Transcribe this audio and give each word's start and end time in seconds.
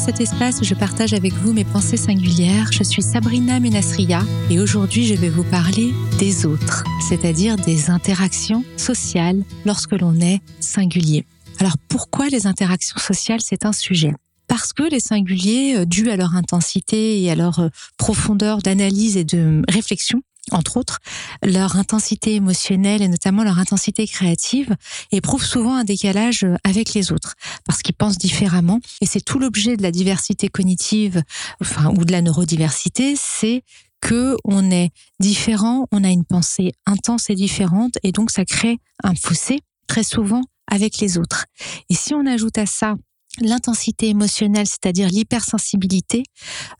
cet 0.00 0.20
espace 0.20 0.62
où 0.62 0.64
je 0.64 0.74
partage 0.74 1.12
avec 1.12 1.34
vous 1.34 1.52
mes 1.52 1.64
pensées 1.64 1.98
singulières. 1.98 2.72
Je 2.72 2.82
suis 2.82 3.02
Sabrina 3.02 3.60
Menasria 3.60 4.22
et 4.48 4.58
aujourd'hui 4.58 5.04
je 5.04 5.14
vais 5.14 5.28
vous 5.28 5.44
parler 5.44 5.92
des 6.18 6.46
autres, 6.46 6.84
c'est-à-dire 7.06 7.56
des 7.56 7.90
interactions 7.90 8.64
sociales 8.78 9.42
lorsque 9.66 9.92
l'on 9.92 10.18
est 10.20 10.40
singulier. 10.58 11.26
Alors 11.58 11.76
pourquoi 11.88 12.28
les 12.28 12.46
interactions 12.46 12.98
sociales 12.98 13.40
c'est 13.42 13.66
un 13.66 13.72
sujet? 13.72 14.14
Parce 14.48 14.72
que 14.72 14.84
les 14.84 15.00
singuliers, 15.00 15.76
euh, 15.76 15.84
dus 15.84 16.10
à 16.10 16.16
leur 16.16 16.34
intensité 16.34 17.22
et 17.22 17.30
à 17.30 17.34
leur 17.34 17.60
euh, 17.60 17.68
profondeur 17.98 18.58
d'analyse 18.58 19.18
et 19.18 19.24
de 19.24 19.62
réflexion, 19.68 20.22
entre 20.50 20.76
autres, 20.76 20.98
leur 21.42 21.76
intensité 21.76 22.34
émotionnelle 22.34 23.02
et 23.02 23.08
notamment 23.08 23.44
leur 23.44 23.58
intensité 23.58 24.06
créative 24.06 24.76
éprouvent 25.12 25.44
souvent 25.44 25.74
un 25.74 25.84
décalage 25.84 26.46
avec 26.64 26.94
les 26.94 27.12
autres 27.12 27.34
parce 27.64 27.82
qu'ils 27.82 27.94
pensent 27.94 28.18
différemment. 28.18 28.80
Et 29.00 29.06
c'est 29.06 29.20
tout 29.20 29.38
l'objet 29.38 29.76
de 29.76 29.82
la 29.82 29.90
diversité 29.90 30.48
cognitive, 30.48 31.22
enfin, 31.60 31.92
ou 31.96 32.04
de 32.04 32.12
la 32.12 32.22
neurodiversité, 32.22 33.14
c'est 33.16 33.62
que 34.00 34.36
on 34.44 34.70
est 34.70 34.90
différent, 35.18 35.86
on 35.92 36.04
a 36.04 36.08
une 36.08 36.24
pensée 36.24 36.72
intense 36.86 37.30
et 37.30 37.34
différente 37.34 37.98
et 38.02 38.12
donc 38.12 38.30
ça 38.30 38.44
crée 38.44 38.78
un 39.04 39.14
fossé 39.14 39.60
très 39.86 40.04
souvent 40.04 40.42
avec 40.70 40.98
les 40.98 41.18
autres. 41.18 41.46
Et 41.90 41.94
si 41.94 42.14
on 42.14 42.24
ajoute 42.26 42.58
à 42.58 42.66
ça 42.66 42.94
l'intensité 43.38 44.08
émotionnelle, 44.08 44.66
c'est-à-dire 44.66 45.08
l'hypersensibilité, 45.08 46.24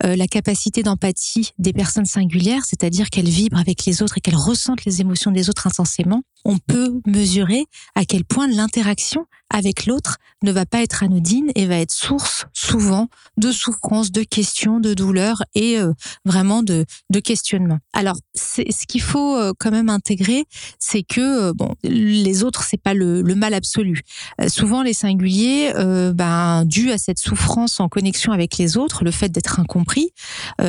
euh, 0.04 0.16
la 0.16 0.26
capacité 0.26 0.82
d'empathie 0.82 1.52
des 1.58 1.72
personnes 1.72 2.04
singulières, 2.04 2.64
c'est-à-dire 2.64 3.10
qu'elles 3.10 3.28
vibrent 3.28 3.58
avec 3.58 3.84
les 3.84 4.02
autres 4.02 4.18
et 4.18 4.20
qu'elles 4.20 4.36
ressentent 4.36 4.84
les 4.84 5.00
émotions 5.00 5.30
des 5.30 5.48
autres 5.48 5.66
intensément, 5.66 6.22
on 6.44 6.58
peut 6.58 7.00
mesurer 7.06 7.66
à 7.94 8.04
quel 8.04 8.24
point 8.24 8.48
l'interaction 8.48 9.26
avec 9.52 9.86
l'autre 9.86 10.18
ne 10.42 10.52
va 10.52 10.64
pas 10.64 10.82
être 10.82 11.02
anodine 11.02 11.50
et 11.56 11.66
va 11.66 11.76
être 11.76 11.92
source 11.92 12.46
souvent 12.52 13.08
de 13.36 13.50
souffrance, 13.50 14.12
de 14.12 14.22
questions, 14.22 14.78
de 14.78 14.94
douleurs 14.94 15.42
et 15.54 15.78
euh, 15.78 15.92
vraiment 16.24 16.62
de, 16.62 16.86
de 17.10 17.20
questionnement. 17.20 17.78
Alors, 17.92 18.16
ce 18.34 18.86
qu'il 18.86 19.02
faut 19.02 19.36
euh, 19.36 19.52
quand 19.58 19.72
même 19.72 19.90
intégrer, 19.90 20.44
c'est 20.78 21.02
que 21.02 21.52
bon, 21.52 21.74
les 21.82 22.44
autres 22.44 22.62
c'est 22.62 22.80
pas 22.80 22.94
le, 22.94 23.22
le, 23.22 23.34
mal 23.34 23.54
absolu. 23.54 24.02
souvent 24.48 24.82
les 24.82 24.92
singuliers, 24.92 25.72
ben, 26.14 26.64
dû 26.64 26.92
à 26.92 26.98
cette 26.98 27.18
souffrance 27.18 27.80
en 27.80 27.88
connexion 27.88 28.32
avec 28.32 28.58
les 28.58 28.76
autres, 28.76 29.02
le 29.04 29.10
fait 29.10 29.30
d'être 29.30 29.58
incompris, 29.58 30.12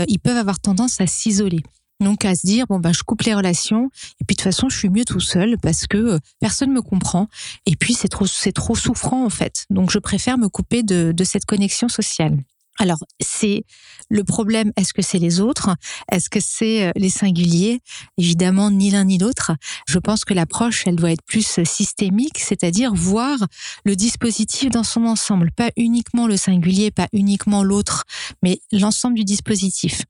ils 0.07 0.19
peuvent 0.19 0.37
avoir 0.37 0.59
tendance 0.59 1.01
à 1.01 1.07
s'isoler. 1.07 1.61
Donc 2.01 2.25
à 2.25 2.35
se 2.35 2.45
dire 2.45 2.65
bon 2.67 2.79
bah 2.79 2.91
je 2.91 3.03
coupe 3.03 3.21
les 3.21 3.33
relations 3.35 3.89
et 4.19 4.25
puis 4.25 4.35
de 4.35 4.41
toute 4.41 4.43
façon 4.43 4.69
je 4.69 4.77
suis 4.77 4.89
mieux 4.89 5.05
tout 5.05 5.19
seul 5.19 5.57
parce 5.61 5.85
que 5.85 5.97
euh, 5.97 6.19
personne 6.39 6.71
me 6.71 6.81
comprend 6.81 7.27
et 7.67 7.75
puis 7.75 7.93
c'est 7.93 8.07
trop 8.07 8.25
c'est 8.25 8.51
trop 8.51 8.75
souffrant 8.75 9.23
en 9.23 9.29
fait. 9.29 9.65
Donc 9.69 9.91
je 9.91 9.99
préfère 9.99 10.37
me 10.39 10.49
couper 10.49 10.81
de, 10.81 11.13
de 11.15 11.23
cette 11.23 11.45
connexion 11.45 11.87
sociale. 11.87 12.39
Alors, 12.79 12.99
c'est 13.19 13.63
le 14.09 14.23
problème, 14.23 14.71
est-ce 14.75 14.93
que 14.93 15.01
c'est 15.01 15.19
les 15.19 15.39
autres? 15.39 15.75
Est-ce 16.11 16.29
que 16.29 16.39
c'est 16.39 16.87
euh, 16.87 16.91
les 16.95 17.09
singuliers? 17.09 17.79
Évidemment, 18.17 18.71
ni 18.71 18.89
l'un 18.89 19.05
ni 19.05 19.17
l'autre. 19.17 19.51
Je 19.87 19.99
pense 19.99 20.25
que 20.25 20.33
l'approche, 20.33 20.87
elle 20.87 20.95
doit 20.95 21.11
être 21.11 21.23
plus 21.25 21.59
systémique, 21.63 22.39
c'est-à-dire 22.39 22.93
voir 22.93 23.37
le 23.85 23.95
dispositif 23.95 24.69
dans 24.69 24.83
son 24.83 25.05
ensemble, 25.05 25.51
pas 25.51 25.71
uniquement 25.77 26.27
le 26.27 26.37
singulier, 26.37 26.91
pas 26.91 27.07
uniquement 27.13 27.63
l'autre, 27.63 28.05
mais 28.41 28.61
l'ensemble 28.71 29.15
du 29.15 29.25
dispositif 29.25 30.03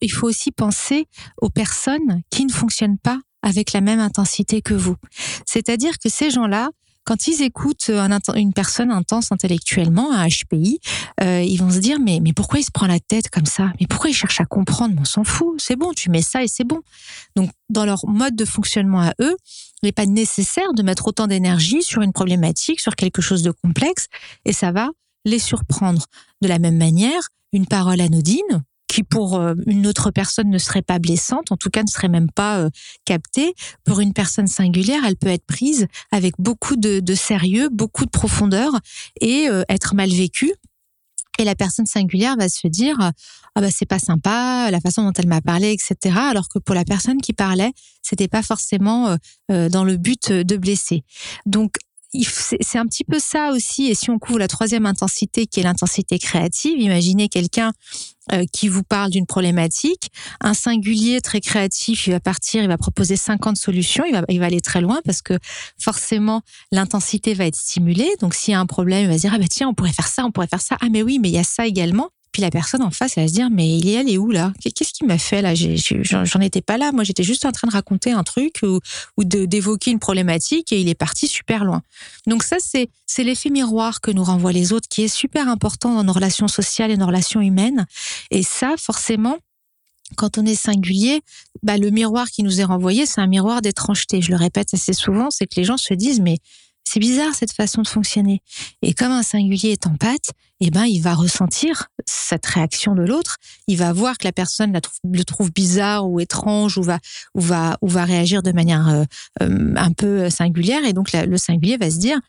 il 0.00 0.12
faut 0.12 0.26
aussi 0.26 0.52
penser 0.52 1.06
aux 1.40 1.50
personnes 1.50 2.22
qui 2.30 2.44
ne 2.44 2.52
fonctionnent 2.52 2.98
pas 2.98 3.20
avec 3.42 3.72
la 3.72 3.80
même 3.80 4.00
intensité 4.00 4.62
que 4.62 4.74
vous. 4.74 4.96
C'est-à-dire 5.46 5.98
que 5.98 6.08
ces 6.08 6.30
gens-là, 6.30 6.70
quand 7.06 7.28
ils 7.28 7.40
écoutent 7.42 7.90
une 8.34 8.52
personne 8.52 8.90
intense 8.90 9.30
intellectuellement, 9.30 10.12
un 10.12 10.26
HPI, 10.26 10.80
euh, 11.22 11.40
ils 11.40 11.56
vont 11.56 11.70
se 11.70 11.78
dire 11.78 11.98
mais 12.00 12.18
mais 12.20 12.32
pourquoi 12.32 12.58
il 12.58 12.64
se 12.64 12.72
prend 12.72 12.86
la 12.86 12.98
tête 12.98 13.30
comme 13.30 13.46
ça? 13.46 13.72
Mais 13.80 13.86
pourquoi 13.86 14.10
il 14.10 14.12
cherche 14.12 14.40
à 14.40 14.44
comprendre? 14.44 14.96
On 15.00 15.04
s'en 15.04 15.22
fout, 15.22 15.54
c'est 15.58 15.76
bon, 15.76 15.92
tu 15.92 16.10
mets 16.10 16.20
ça 16.20 16.42
et 16.42 16.48
c'est 16.48 16.64
bon. 16.64 16.80
Donc 17.36 17.50
dans 17.70 17.84
leur 17.84 18.06
mode 18.08 18.34
de 18.34 18.44
fonctionnement 18.44 19.00
à 19.00 19.12
eux, 19.20 19.36
il 19.82 19.86
n'est 19.86 19.92
pas 19.92 20.06
nécessaire 20.06 20.72
de 20.74 20.82
mettre 20.82 21.06
autant 21.06 21.28
d'énergie 21.28 21.82
sur 21.82 22.02
une 22.02 22.12
problématique, 22.12 22.80
sur 22.80 22.96
quelque 22.96 23.22
chose 23.22 23.42
de 23.42 23.52
complexe, 23.52 24.08
et 24.44 24.52
ça 24.52 24.72
va 24.72 24.90
les 25.24 25.38
surprendre. 25.38 26.06
De 26.42 26.48
la 26.48 26.58
même 26.58 26.76
manière, 26.76 27.28
une 27.52 27.66
parole 27.66 28.00
anodine, 28.00 28.64
qui 28.96 29.02
pour 29.02 29.36
euh, 29.36 29.54
une 29.66 29.86
autre 29.86 30.10
personne 30.10 30.48
ne 30.48 30.56
serait 30.56 30.80
pas 30.80 30.98
blessante, 30.98 31.52
en 31.52 31.58
tout 31.58 31.68
cas 31.68 31.82
ne 31.82 31.88
serait 31.88 32.08
même 32.08 32.30
pas 32.30 32.60
euh, 32.60 32.70
captée, 33.04 33.54
pour 33.84 34.00
une 34.00 34.14
personne 34.14 34.46
singulière, 34.46 35.02
elle 35.06 35.16
peut 35.16 35.28
être 35.28 35.44
prise 35.44 35.86
avec 36.10 36.32
beaucoup 36.38 36.76
de, 36.76 37.02
sérieux, 37.14 37.68
beaucoup 37.70 38.06
de 38.06 38.10
profondeur 38.10 38.72
et 39.20 39.50
euh, 39.50 39.64
être 39.68 39.94
mal 39.94 40.08
vécue. 40.08 40.54
Et 41.38 41.44
la 41.44 41.54
personne 41.54 41.84
singulière 41.84 42.36
va 42.38 42.48
se 42.48 42.66
dire 42.66 42.96
ah 42.98 43.60
bah 43.60 43.68
c'est 43.70 43.84
pas 43.84 43.98
sympa 43.98 44.70
la 44.70 44.80
façon 44.80 45.02
dont 45.02 45.12
elle 45.18 45.26
m'a 45.26 45.42
parlé 45.42 45.70
etc 45.70 46.16
alors 46.16 46.48
que 46.48 46.58
pour 46.58 46.74
la 46.74 46.84
personne 46.84 47.20
qui 47.20 47.34
parlait 47.34 47.72
c'était 48.00 48.26
pas 48.26 48.42
forcément 48.42 49.14
dans 49.50 49.84
le 49.84 49.98
but 49.98 50.32
de 50.32 50.56
blesser 50.56 51.04
donc 51.44 51.72
c'est 52.22 52.78
un 52.78 52.86
petit 52.86 53.04
peu 53.04 53.18
ça 53.18 53.50
aussi. 53.52 53.86
Et 53.86 53.94
si 53.94 54.10
on 54.10 54.18
couvre 54.18 54.38
la 54.38 54.48
troisième 54.48 54.86
intensité, 54.86 55.46
qui 55.46 55.60
est 55.60 55.62
l'intensité 55.62 56.18
créative, 56.18 56.78
imaginez 56.78 57.28
quelqu'un 57.28 57.72
qui 58.52 58.68
vous 58.68 58.82
parle 58.82 59.10
d'une 59.10 59.26
problématique, 59.26 60.10
un 60.40 60.54
singulier 60.54 61.20
très 61.20 61.40
créatif, 61.40 62.06
il 62.06 62.12
va 62.12 62.20
partir, 62.20 62.62
il 62.62 62.68
va 62.68 62.78
proposer 62.78 63.16
50 63.16 63.56
solutions, 63.56 64.04
il 64.04 64.12
va, 64.12 64.22
il 64.28 64.40
va 64.40 64.46
aller 64.46 64.60
très 64.60 64.80
loin 64.80 65.00
parce 65.04 65.22
que 65.22 65.38
forcément 65.78 66.42
l'intensité 66.72 67.34
va 67.34 67.46
être 67.46 67.56
stimulée. 67.56 68.10
Donc 68.20 68.34
s'il 68.34 68.52
y 68.52 68.54
a 68.54 68.60
un 68.60 68.66
problème, 68.66 69.04
il 69.04 69.08
va 69.08 69.16
dire 69.16 69.32
ah 69.34 69.38
bah 69.38 69.46
tiens 69.50 69.68
on 69.68 69.74
pourrait 69.74 69.92
faire 69.92 70.08
ça, 70.08 70.24
on 70.24 70.32
pourrait 70.32 70.48
faire 70.48 70.60
ça. 70.60 70.76
Ah 70.80 70.88
mais 70.90 71.02
oui, 71.02 71.18
mais 71.20 71.28
il 71.28 71.34
y 71.34 71.38
a 71.38 71.44
ça 71.44 71.66
également. 71.66 72.10
Puis 72.36 72.42
la 72.42 72.50
personne 72.50 72.82
en 72.82 72.90
face, 72.90 73.16
elle 73.16 73.24
va 73.24 73.28
se 73.28 73.32
dire, 73.32 73.48
mais 73.50 73.78
il 73.78 73.88
est 73.88 73.96
allé 73.96 74.18
où 74.18 74.30
là? 74.30 74.52
Qu'est-ce 74.60 74.92
qu'il 74.92 75.06
m'a 75.06 75.16
fait 75.16 75.40
là? 75.40 75.54
J'en 75.54 76.40
étais 76.42 76.60
pas 76.60 76.76
là. 76.76 76.92
Moi, 76.92 77.02
j'étais 77.02 77.22
juste 77.22 77.46
en 77.46 77.50
train 77.50 77.66
de 77.66 77.72
raconter 77.72 78.12
un 78.12 78.24
truc 78.24 78.60
ou, 78.62 79.24
d'évoquer 79.24 79.90
une 79.90 79.98
problématique 79.98 80.70
et 80.70 80.78
il 80.78 80.90
est 80.90 80.94
parti 80.94 81.28
super 81.28 81.64
loin. 81.64 81.80
Donc 82.26 82.42
ça, 82.42 82.56
c'est 82.60 82.90
c'est 83.06 83.24
l'effet 83.24 83.48
miroir 83.48 84.02
que 84.02 84.10
nous 84.10 84.22
renvoient 84.22 84.52
les 84.52 84.74
autres, 84.74 84.86
qui 84.86 85.04
est 85.04 85.08
super 85.08 85.48
important 85.48 85.94
dans 85.94 86.04
nos 86.04 86.12
relations 86.12 86.46
sociales 86.46 86.90
et 86.90 86.98
nos 86.98 87.06
relations 87.06 87.40
humaines. 87.40 87.86
Et 88.30 88.42
ça, 88.42 88.74
forcément, 88.76 89.38
quand 90.16 90.36
on 90.36 90.44
est 90.44 90.56
singulier, 90.56 91.22
bah, 91.62 91.78
le 91.78 91.88
miroir 91.88 92.28
qui 92.28 92.42
nous 92.42 92.60
est 92.60 92.64
renvoyé, 92.64 93.06
c'est 93.06 93.22
un 93.22 93.28
miroir 93.28 93.62
d'étrangeté. 93.62 94.20
Je 94.20 94.30
le 94.30 94.36
répète 94.36 94.74
assez 94.74 94.92
souvent, 94.92 95.30
c'est 95.30 95.46
que 95.46 95.54
les 95.56 95.64
gens 95.64 95.78
se 95.78 95.94
disent, 95.94 96.20
mais 96.20 96.36
c'est 96.86 97.00
bizarre 97.00 97.34
cette 97.34 97.52
façon 97.52 97.82
de 97.82 97.88
fonctionner. 97.88 98.42
Et 98.80 98.94
comme 98.94 99.10
un 99.10 99.24
singulier 99.24 99.70
est 99.70 99.86
en 99.86 99.96
pâte, 99.96 100.30
eh 100.60 100.70
ben, 100.70 100.84
il 100.84 101.02
va 101.02 101.14
ressentir 101.14 101.88
cette 102.06 102.46
réaction 102.46 102.94
de 102.94 103.02
l'autre. 103.02 103.36
Il 103.66 103.76
va 103.76 103.92
voir 103.92 104.16
que 104.16 104.24
la 104.24 104.32
personne 104.32 104.72
la 104.72 104.80
trouve, 104.80 104.98
le 105.04 105.24
trouve 105.24 105.52
bizarre 105.52 106.08
ou 106.08 106.20
étrange 106.20 106.78
ou 106.78 106.82
va, 106.82 107.00
ou 107.34 107.40
va, 107.40 107.76
ou 107.82 107.88
va 107.88 108.04
réagir 108.04 108.42
de 108.42 108.52
manière 108.52 108.88
euh, 108.88 109.04
euh, 109.42 109.74
un 109.76 109.92
peu 109.92 110.30
singulière. 110.30 110.84
Et 110.84 110.92
donc, 110.92 111.12
le 111.12 111.36
singulier 111.36 111.76
va 111.76 111.90
se 111.90 111.98
dire, 111.98 112.20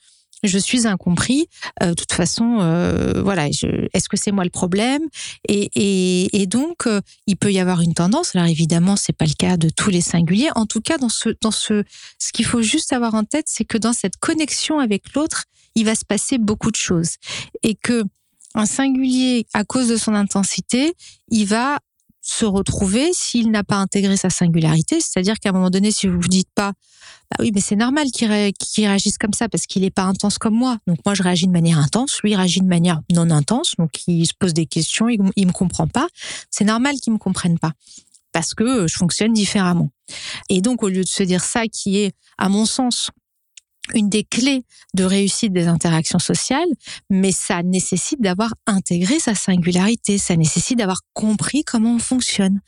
je 0.44 0.58
suis 0.58 0.88
incompris. 0.88 1.48
Euh, 1.82 1.90
de 1.90 1.94
toute 1.94 2.14
façon, 2.14 2.60
euh, 2.62 3.22
voilà, 3.22 3.48
est-ce 3.48 4.10
que 4.10 4.18
c'est 4.18 4.32
moi 4.32 4.44
le 4.44 4.50
problème? 4.50 5.02
Et, 5.48 5.70
et, 5.76 6.42
et, 6.42 6.48
donc, 6.48 6.88
euh, 6.88 7.02
il 7.26 7.38
peut 7.38 7.52
y 7.52 7.60
avoir 7.60 7.82
une 7.82 7.94
tendance. 7.94 8.36
Alors 8.36 8.48
évidemment, 8.48 8.96
c'est 8.96 9.14
pas 9.14 9.26
le 9.26 9.34
cas 9.34 9.58
de 9.58 9.70
tous 9.70 9.90
les 9.90 10.02
singuliers. 10.02 10.50
En 10.56 10.66
tout 10.66 10.82
cas, 10.82 10.98
dans 10.98 11.10
ce, 11.10 11.30
dans 11.42 11.52
ce, 11.52 11.84
ce 12.20 12.32
qu'il 12.32 12.46
faut 12.46 12.62
juste 12.62 12.94
avoir 12.94 13.14
en 13.16 13.24
tête, 13.24 13.46
c'est 13.48 13.66
que 13.66 13.78
dans 13.78 13.94
cette 13.94 14.18
connexion 14.18 14.80
avec 14.80 15.14
l'autre, 15.14 15.46
il 15.76 15.86
va 15.86 15.96
se 15.96 16.06
passer 16.06 16.38
beaucoup 16.38 16.72
de 16.72 16.76
choses 16.76 17.16
et 17.64 17.76
que 17.76 18.04
un 18.56 18.66
singulier, 18.66 19.46
à 19.54 19.64
cause 19.64 19.88
de 19.88 19.98
son 19.98 20.16
intensité, 20.16 20.96
il 21.30 21.46
va 21.46 21.78
se 22.28 22.46
retrouver 22.46 23.12
s'il 23.14 23.52
n'a 23.52 23.64
pas 23.64 23.78
intégré 23.78 24.18
sa 24.18 24.30
singularité. 24.30 25.00
C'est-à-dire 25.00 25.40
qu'à 25.40 25.50
un 25.50 25.54
moment 25.54 25.70
donné, 25.70 25.92
si 25.92 26.08
vous 26.08 26.20
vous 26.20 26.28
dites 26.28 26.50
pas, 26.54 26.74
bah 27.32 27.38
oui, 27.40 27.52
mais 27.54 27.62
c'est 27.62 27.78
normal 27.78 28.08
qu'il 28.12 28.28
réagisse 28.30 29.18
comme 29.18 29.34
ça 29.34 29.48
parce 29.48 29.66
qu'il 29.66 29.84
n'est 29.84 29.92
pas 29.92 30.04
intense 30.04 30.38
comme 30.38 30.56
moi. 30.56 30.78
Donc 30.88 30.98
moi, 31.06 31.16
je 31.16 31.24
réagis 31.24 31.48
de 31.48 31.52
manière 31.52 31.80
intense, 31.80 32.20
lui 32.24 32.36
réagit 32.36 32.60
de 32.60 32.68
manière 32.68 33.00
non 33.12 33.32
intense. 33.32 33.76
Donc 33.80 33.92
il 34.08 34.26
se 34.26 34.34
pose 34.38 34.54
des 34.54 34.66
questions, 34.66 35.08
il, 35.08 35.20
il 35.38 35.48
me 35.48 35.54
comprend 35.54 35.88
pas. 35.88 36.08
C'est 36.52 36.66
normal 36.66 36.96
qu'il 36.98 37.14
me 37.14 37.18
comprenne 37.18 37.58
pas 37.58 37.72
parce 38.34 38.54
que 38.54 38.88
je 38.88 38.98
fonctionne 38.98 39.34
différemment. 39.34 39.90
Et 40.50 40.62
donc 40.62 40.84
au 40.84 40.90
lieu 40.90 41.04
de 41.04 41.10
se 41.10 41.24
dire 41.24 41.44
ça, 41.44 41.68
qui 41.68 42.00
est, 42.00 42.14
à 42.38 42.50
mon 42.50 42.66
sens, 42.66 43.10
une 43.94 44.10
des 44.10 44.24
clés 44.24 44.64
de 44.94 45.04
réussite 45.04 45.54
des 45.54 45.68
interactions 45.68 46.20
sociales, 46.20 46.68
mais 47.10 47.32
ça 47.32 47.64
nécessite 47.64 48.22
d'avoir 48.22 48.54
intégré 48.66 49.20
sa 49.20 49.36
singularité, 49.36 50.18
ça 50.18 50.36
nécessite 50.36 50.78
d'avoir 50.78 51.02
compris 51.14 51.64
comment 51.64 51.96
on 51.96 52.00
fonctionne. 52.00 52.60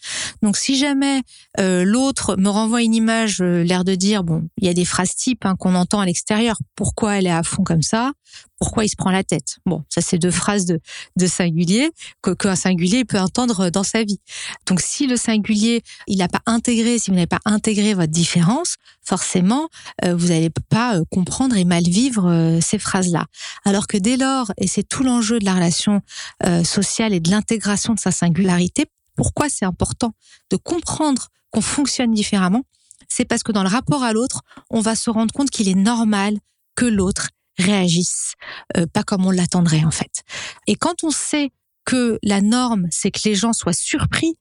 Donc 0.42 0.57
si 0.57 0.77
jamais 0.77 1.21
euh, 1.60 1.83
l'autre 1.83 2.36
me 2.38 2.50
renvoie 2.50 2.81
une 2.81 2.95
image, 2.95 3.42
euh, 3.42 3.63
l'air 3.63 3.83
de 3.83 3.95
dire, 3.95 4.24
bon, 4.24 4.48
il 4.57 4.68
y 4.68 4.69
a 4.69 4.74
des 4.74 4.86
phrases 4.86 5.16
types 5.16 5.45
hein, 5.45 5.56
qu'on 5.57 5.75
entend 5.75 6.00
à 6.00 6.06
l'extérieur, 6.06 6.57
pourquoi 6.75 7.18
elle 7.18 7.27
est 7.27 7.31
à 7.31 7.44
fond 7.44 7.63
comme 7.63 7.81
ça, 7.81 8.13
pourquoi 8.60 8.86
il 8.86 8.90
se 8.90 8.96
prend 8.96 9.12
la 9.12 9.24
tête. 9.24 9.58
Bon, 9.66 9.84
ça 9.90 10.02
c'est 10.02 10.18
deux 10.18 10.32
phrases 10.32 10.66
de, 10.66 10.80
de 11.16 11.28
singulier 11.28 11.92
que 12.22 12.32
qu'un 12.32 12.56
singulier 12.56 13.06
peut 13.06 13.20
entendre 13.20 13.70
dans 13.70 13.84
sa 13.84 14.04
vie. 14.04 14.20
Donc 14.68 14.82
si 14.82 15.08
le 15.08 15.18
singulier, 15.18 15.82
il 16.08 16.18
n'a 16.18 16.28
pas 16.28 16.42
intégré, 16.46 17.00
si 17.00 17.10
vous 17.10 17.16
n'avez 17.16 17.28
pas 17.28 17.40
intégré 17.46 17.94
votre 17.94 18.12
différence, 18.12 18.76
forcément, 19.02 19.70
euh, 20.06 20.16
vous 20.16 20.28
n'allez 20.28 20.52
pas 20.70 21.00
comprendre 21.12 21.56
et 21.58 21.66
mal 21.66 21.84
vivre 21.84 22.30
euh, 22.30 22.60
ces 22.62 22.78
phrases-là. 22.78 23.26
Alors 23.66 23.88
que 23.88 23.98
dès 23.98 24.18
lors, 24.18 24.52
et 24.58 24.68
c'est 24.68 24.84
tout 24.84 25.04
l'enjeu 25.04 25.40
de 25.40 25.46
la 25.46 25.56
relation 25.56 26.02
euh, 26.46 26.64
sociale 26.64 27.14
et 27.14 27.20
de 27.20 27.32
l'intégration 27.32 27.94
de 27.94 28.00
sa 28.00 28.12
singularité, 28.12 28.86
pourquoi 29.16 29.50
c'est 29.50 29.66
important 29.66 30.14
de 30.50 30.58
comprendre 30.58 31.30
qu'on 31.52 31.62
fonctionne 31.62 32.14
différemment, 32.14 32.64
c'est 33.08 33.26
parce 33.26 33.44
que 33.44 33.52
dans 33.52 33.64
le 33.64 33.70
rapport 33.70 34.04
à 34.04 34.14
l'autre, 34.14 34.42
on 34.70 34.82
va 34.82 34.96
se 34.96 35.10
rendre 35.10 35.34
compte 35.34 35.50
qu'il 35.50 35.68
est 35.68 35.76
normal 35.76 36.38
que 36.76 36.86
l'autre 36.86 37.30
réagisse 37.60 38.34
euh, 38.78 38.86
pas 38.88 39.04
comme 39.04 39.26
on 39.26 39.32
l'attendrait 39.32 39.84
en 39.84 39.92
fait. 39.92 40.24
Et 40.68 40.76
quand 40.76 41.04
on 41.04 41.12
sait 41.12 41.52
que 41.86 42.20
la 42.24 42.42
norme, 42.42 42.88
c'est 42.92 43.12
que 43.12 43.22
les 43.26 43.36
gens 43.36 43.54
soient 43.54 43.74
surpris 43.74 44.36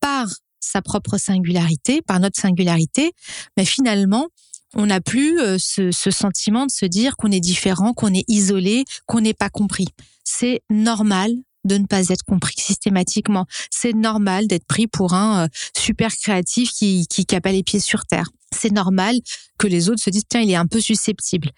par 0.00 0.26
sa 0.60 0.82
propre 0.82 1.18
singularité, 1.18 2.02
par 2.02 2.20
notre 2.20 2.40
singularité, 2.40 3.12
mais 3.56 3.64
finalement, 3.64 4.28
on 4.74 4.86
n'a 4.86 5.00
plus 5.00 5.38
euh, 5.40 5.56
ce, 5.58 5.90
ce, 5.90 6.10
sentiment 6.10 6.66
de 6.66 6.70
se 6.70 6.86
dire 6.86 7.16
qu'on 7.16 7.30
est 7.30 7.40
différent, 7.40 7.92
qu'on 7.92 8.14
est 8.14 8.24
isolé, 8.28 8.84
qu'on 9.06 9.20
n'est 9.20 9.34
pas 9.34 9.50
compris. 9.50 9.88
C'est 10.24 10.62
normal 10.70 11.32
de 11.64 11.76
ne 11.76 11.86
pas 11.86 12.08
être 12.08 12.24
compris 12.24 12.54
systématiquement. 12.58 13.46
C'est 13.70 13.92
normal 13.92 14.46
d'être 14.46 14.66
pris 14.66 14.86
pour 14.86 15.14
un 15.14 15.44
euh, 15.44 15.48
super 15.76 16.14
créatif 16.14 16.70
qui, 16.70 17.06
qui 17.06 17.26
qui 17.26 17.36
a 17.36 17.40
pas 17.40 17.52
les 17.52 17.62
pieds 17.62 17.80
sur 17.80 18.06
terre. 18.06 18.28
C'est 18.56 18.72
normal 18.72 19.16
que 19.58 19.66
les 19.66 19.88
autres 19.88 20.02
se 20.02 20.10
disent 20.10 20.24
tiens 20.28 20.40
il 20.40 20.50
est 20.50 20.56
un 20.56 20.66
peu 20.66 20.80
susceptible. 20.80 21.50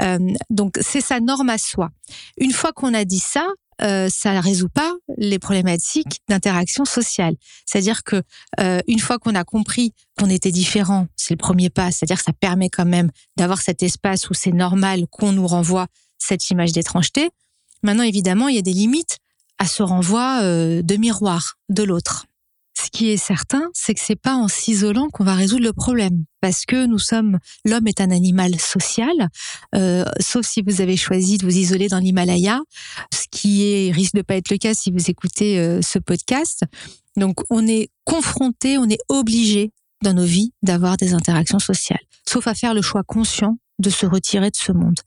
Euh, 0.00 0.18
donc 0.50 0.78
c'est 0.80 1.00
sa 1.00 1.20
norme 1.20 1.50
à 1.50 1.58
soi. 1.58 1.90
Une 2.38 2.52
fois 2.52 2.72
qu'on 2.72 2.94
a 2.94 3.04
dit 3.04 3.18
ça, 3.18 3.46
euh, 3.82 4.08
ça 4.08 4.34
ne 4.34 4.40
résout 4.40 4.68
pas 4.68 4.92
les 5.16 5.38
problématiques 5.38 6.20
d'interaction 6.28 6.84
sociale. 6.84 7.34
C'est-à-dire 7.66 8.04
que 8.04 8.22
euh, 8.60 8.80
une 8.86 9.00
fois 9.00 9.18
qu'on 9.18 9.34
a 9.34 9.44
compris 9.44 9.92
qu'on 10.18 10.30
était 10.30 10.52
différent, 10.52 11.08
c'est 11.16 11.34
le 11.34 11.38
premier 11.38 11.70
pas. 11.70 11.90
C'est-à-dire 11.90 12.18
que 12.18 12.24
ça 12.24 12.32
permet 12.32 12.68
quand 12.68 12.84
même 12.84 13.10
d'avoir 13.36 13.60
cet 13.60 13.82
espace 13.82 14.30
où 14.30 14.34
c'est 14.34 14.52
normal 14.52 15.06
qu'on 15.10 15.32
nous 15.32 15.46
renvoie 15.46 15.86
cette 16.18 16.50
image 16.50 16.72
d'étrangeté. 16.72 17.30
Maintenant, 17.82 18.04
évidemment, 18.04 18.48
il 18.48 18.54
y 18.54 18.58
a 18.58 18.62
des 18.62 18.72
limites 18.72 19.18
à 19.58 19.66
ce 19.66 19.82
renvoi 19.82 20.40
euh, 20.42 20.82
de 20.82 20.96
miroir 20.96 21.56
de 21.68 21.82
l'autre. 21.82 22.26
Ce 22.82 22.90
qui 22.90 23.10
est 23.10 23.16
certain, 23.16 23.70
c'est 23.74 23.94
que 23.94 24.00
c'est 24.02 24.20
pas 24.20 24.34
en 24.34 24.48
s'isolant 24.48 25.08
qu'on 25.08 25.22
va 25.22 25.34
résoudre 25.34 25.62
le 25.62 25.72
problème, 25.72 26.24
parce 26.40 26.64
que 26.64 26.86
nous 26.86 26.98
sommes, 26.98 27.38
l'homme 27.64 27.86
est 27.86 28.00
un 28.00 28.10
animal 28.10 28.58
social, 28.58 29.12
euh, 29.76 30.04
sauf 30.18 30.44
si 30.44 30.62
vous 30.66 30.80
avez 30.80 30.96
choisi 30.96 31.38
de 31.38 31.44
vous 31.44 31.56
isoler 31.56 31.86
dans 31.86 32.00
l'Himalaya, 32.00 32.60
ce 33.14 33.26
qui 33.30 33.64
est 33.70 33.92
risque 33.92 34.14
de 34.14 34.22
pas 34.22 34.34
être 34.34 34.50
le 34.50 34.56
cas 34.56 34.74
si 34.74 34.90
vous 34.90 35.10
écoutez 35.10 35.60
euh, 35.60 35.80
ce 35.80 36.00
podcast. 36.00 36.64
Donc, 37.16 37.36
on 37.50 37.68
est 37.68 37.90
confronté, 38.04 38.78
on 38.78 38.88
est 38.88 39.00
obligé 39.08 39.70
dans 40.02 40.14
nos 40.14 40.24
vies 40.24 40.52
d'avoir 40.62 40.96
des 40.96 41.14
interactions 41.14 41.60
sociales, 41.60 42.02
sauf 42.28 42.48
à 42.48 42.54
faire 42.54 42.74
le 42.74 42.82
choix 42.82 43.04
conscient 43.04 43.58
de 43.82 43.90
se 43.90 44.06
retirer 44.06 44.50
de 44.50 44.56
ce 44.56 44.72
monde. 44.72 44.98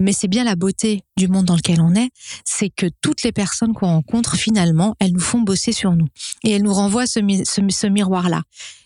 Mais 0.00 0.12
c'est 0.12 0.28
bien 0.28 0.44
la 0.44 0.56
beauté 0.56 1.02
du 1.16 1.28
monde 1.28 1.44
dans 1.44 1.56
lequel 1.56 1.80
on 1.80 1.94
est, 1.94 2.10
c'est 2.44 2.70
que 2.70 2.86
toutes 3.02 3.22
les 3.22 3.32
personnes 3.32 3.74
qu'on 3.74 3.88
rencontre, 3.88 4.36
finalement, 4.36 4.94
elles 4.98 5.12
nous 5.12 5.20
font 5.20 5.40
bosser 5.40 5.72
sur 5.72 5.92
nous. 5.92 6.06
Et 6.44 6.52
elles 6.52 6.62
nous 6.62 6.72
renvoient 6.72 7.06
ce, 7.06 7.86
miroir-là. 7.86 8.42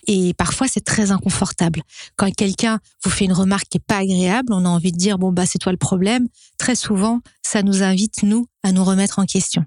Et 0.08 0.34
parfois, 0.34 0.66
c'est 0.68 0.84
très 0.84 1.12
inconfortable. 1.12 1.82
Quand 2.16 2.34
quelqu'un 2.34 2.80
vous 3.04 3.10
fait 3.10 3.26
une 3.26 3.32
remarque 3.32 3.68
qui 3.68 3.78
est 3.78 3.86
pas 3.86 3.98
agréable, 3.98 4.52
on 4.52 4.64
a 4.64 4.68
envie 4.68 4.92
de 4.92 4.98
dire, 4.98 5.18
bon, 5.18 5.32
bah, 5.32 5.46
c'est 5.46 5.58
toi 5.58 5.72
le 5.72 5.78
problème. 5.78 6.26
Très 6.58 6.74
souvent, 6.74 7.20
ça 7.42 7.62
nous 7.62 7.82
invite, 7.82 8.22
nous, 8.22 8.46
à 8.62 8.72
nous 8.72 8.84
remettre 8.84 9.18
en 9.18 9.24
question. 9.24 9.64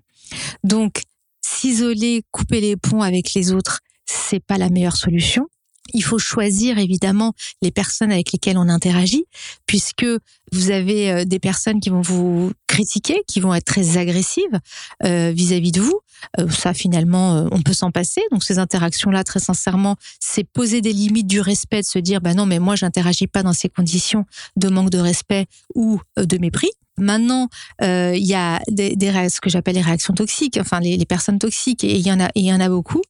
Donc, 0.63 1.03
s'isoler, 1.41 2.23
couper 2.31 2.61
les 2.61 2.75
ponts 2.75 3.01
avec 3.01 3.33
les 3.33 3.51
autres, 3.51 3.79
c'est 4.05 4.39
pas 4.39 4.57
la 4.57 4.69
meilleure 4.69 4.97
solution. 4.97 5.47
Il 5.93 6.03
faut 6.03 6.19
choisir 6.19 6.77
évidemment 6.77 7.33
les 7.61 7.71
personnes 7.71 8.11
avec 8.11 8.31
lesquelles 8.31 8.57
on 8.57 8.69
interagit, 8.69 9.25
puisque 9.65 10.05
vous 10.51 10.71
avez 10.71 11.11
euh, 11.11 11.25
des 11.25 11.39
personnes 11.39 11.79
qui 11.79 11.89
vont 11.89 12.01
vous 12.01 12.51
critiquer, 12.67 13.21
qui 13.27 13.39
vont 13.39 13.53
être 13.53 13.65
très 13.65 13.97
agressives 13.97 14.59
euh, 15.05 15.31
vis-à-vis 15.31 15.71
de 15.71 15.81
vous. 15.81 15.99
Euh, 16.39 16.49
ça, 16.49 16.73
finalement, 16.73 17.47
on 17.51 17.61
peut 17.61 17.73
s'en 17.73 17.91
passer. 17.91 18.21
Donc 18.31 18.43
ces 18.43 18.59
interactions-là, 18.59 19.23
très 19.23 19.39
sincèrement, 19.39 19.95
c'est 20.19 20.43
poser 20.43 20.81
des 20.81 20.93
limites 20.93 21.27
du 21.27 21.41
respect, 21.41 21.81
de 21.81 21.85
se 21.85 21.99
dire, 21.99 22.21
bah 22.21 22.33
non, 22.33 22.45
mais 22.45 22.59
moi, 22.59 22.75
j'interagis 22.75 23.27
pas 23.27 23.43
dans 23.43 23.53
ces 23.53 23.69
conditions 23.69 24.25
de 24.55 24.69
manque 24.69 24.89
de 24.89 24.99
respect 24.99 25.47
ou 25.75 25.99
de 26.17 26.37
mépris. 26.37 26.71
Maintenant, 26.99 27.49
euh, 27.81 28.13
il 28.15 28.25
y 28.25 28.35
a 28.35 28.59
des, 28.69 28.95
ce 29.29 29.41
que 29.41 29.49
j'appelle 29.49 29.75
les 29.75 29.81
réactions 29.81 30.13
toxiques, 30.13 30.57
enfin 30.59 30.79
les, 30.79 30.97
les, 30.97 31.05
personnes 31.05 31.39
toxiques, 31.39 31.83
et 31.83 31.95
il 31.95 32.05
y 32.05 32.11
en 32.11 32.19
a, 32.19 32.29
il 32.35 32.45
y 32.45 32.53
en 32.53 32.59
a 32.59 32.69
beaucoup. 32.69 33.01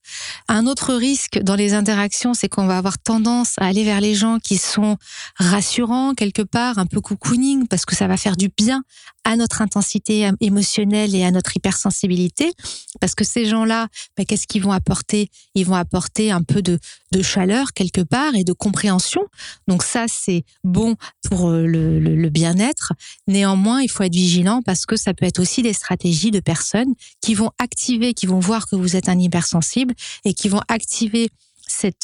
Un 0.48 0.66
autre 0.66 0.94
risque 0.94 1.40
dans 1.40 1.56
les 1.56 1.74
interactions, 1.74 2.34
c'est 2.34 2.50
qu'on 2.50 2.68
va 2.68 2.78
avoir 2.78 2.98
tendance 3.00 3.56
à 3.58 3.66
aller 3.66 3.84
vers 3.84 4.02
les 4.02 4.16
gens 4.16 4.40
qui 4.40 4.58
sont 4.58 4.98
rassurants 5.36 6.14
quelque 6.14 6.42
part, 6.42 6.78
un 6.78 6.86
peu 6.86 7.02
cocooning, 7.02 7.68
parce 7.68 7.86
que 7.86 7.96
ça 7.96 8.08
va 8.08 8.18
faire 8.18 8.38
du 8.38 8.50
bien 8.58 8.84
à 9.24 9.36
notre 9.36 9.62
intensité 9.62 10.30
émotionnelle 10.42 11.16
et 11.16 11.24
à 11.24 11.32
notre 11.32 11.56
hypersensibilité, 11.56 12.52
parce 13.00 13.16
que 13.16 13.24
ces 13.24 13.46
gens-là, 13.46 13.88
bah, 14.18 14.26
qu'est-ce 14.26 14.48
qu'ils 14.48 14.64
vont 14.64 14.72
apporter? 14.72 15.30
Ils 15.56 15.66
vont 15.66 15.76
apporter 15.76 16.32
un 16.32 16.42
peu 16.42 16.62
de, 16.62 16.80
chaleur 17.22 17.74
quelque 17.74 18.02
part 18.02 18.34
et 18.36 18.44
de 18.44 18.54
compréhension. 18.54 19.22
Donc 19.68 19.84
ça, 19.84 20.06
c'est 20.08 20.46
bon 20.64 20.96
pour 21.30 21.50
le, 21.50 22.00
le, 22.00 22.30
bien-être. 22.30 22.94
Néanmoins 23.28 23.82
il 23.82 23.90
faut 23.90 24.04
être 24.04 24.14
vigilant 24.14 24.62
parce 24.64 24.86
que 24.86 24.96
ça 24.96 25.14
peut 25.14 25.26
être 25.26 25.40
aussi 25.40 25.62
des 25.62 25.74
stratégies 25.74 26.32
de 26.32 26.40
personnes 26.40 26.94
qui 27.22 27.34
vont 27.34 27.52
activer, 27.60 28.14
qui 28.14 28.26
vont 28.26 28.40
voir 28.40 28.68
que 28.68 28.76
vous 28.76 28.96
êtes 28.96 29.10
un 29.10 29.20
hypersensible 29.20 29.94
et 30.24 30.34
qui 30.34 30.48
vont 30.48 30.62
activer 30.70 31.30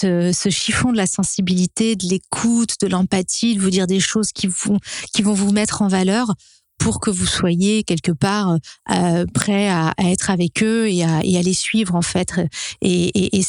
euh, 0.03 0.31
ce 0.31 0.49
chiffon 0.49 0.91
de 0.91 0.97
la 0.97 1.07
sensibilité, 1.07 1.95
de 1.95 2.07
l'écoute, 2.07 2.75
de 2.81 2.87
l'empathie, 2.87 3.55
de 3.55 3.61
vous 3.61 3.69
dire 3.69 3.87
des 3.87 3.99
choses 3.99 4.31
qui 4.31 4.47
vont 4.47 5.33
vous 5.33 5.51
mettre 5.51 5.81
en 5.81 5.87
valeur 5.87 6.33
pour 6.77 6.99
que 6.99 7.09
vous 7.09 7.25
soyez 7.25 7.83
quelque 7.83 8.11
part 8.11 8.57
euh, 8.91 9.25
prêt 9.33 9.69
à, 9.69 9.93
être 9.97 10.29
avec 10.29 10.61
eux 10.63 10.87
et 10.89 11.03
à, 11.03 11.21
les 11.21 11.53
suivre 11.53 11.95
en 11.95 12.01
fait. 12.01 12.33
Et, 12.81 13.41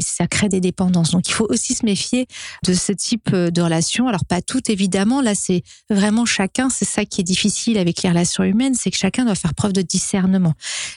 ça 0.00 0.26
crée 0.26 0.48
des 0.48 0.60
dépendances. 0.60 1.10
Donc 1.10 1.28
il 1.28 1.32
faut 1.32 1.46
aussi 1.48 1.74
se 1.74 1.84
méfier 1.84 2.26
de 2.66 2.74
ce 2.74 2.92
type 2.92 3.34
de 3.34 3.62
relation. 3.62 4.08
Alors 4.08 4.24
pas 4.24 4.42
toutes 4.42 4.70
évidemment. 4.70 5.20
Là 5.20 5.34
c'est 5.34 5.62
vraiment 5.88 6.24
chacun. 6.24 6.70
C'est 6.70 6.84
ça 6.84 7.04
qui 7.04 7.20
est 7.20 7.24
difficile 7.24 7.78
avec 7.78 8.02
les 8.02 8.08
relations 8.08 8.44
humaines, 8.44 8.74
c'est 8.74 8.90
que 8.90 8.96
chacun 8.96 9.24
doit 9.24 9.34
faire 9.34 9.54
preuve 9.54 9.72
de 9.72 9.82
discernement. 9.82 10.54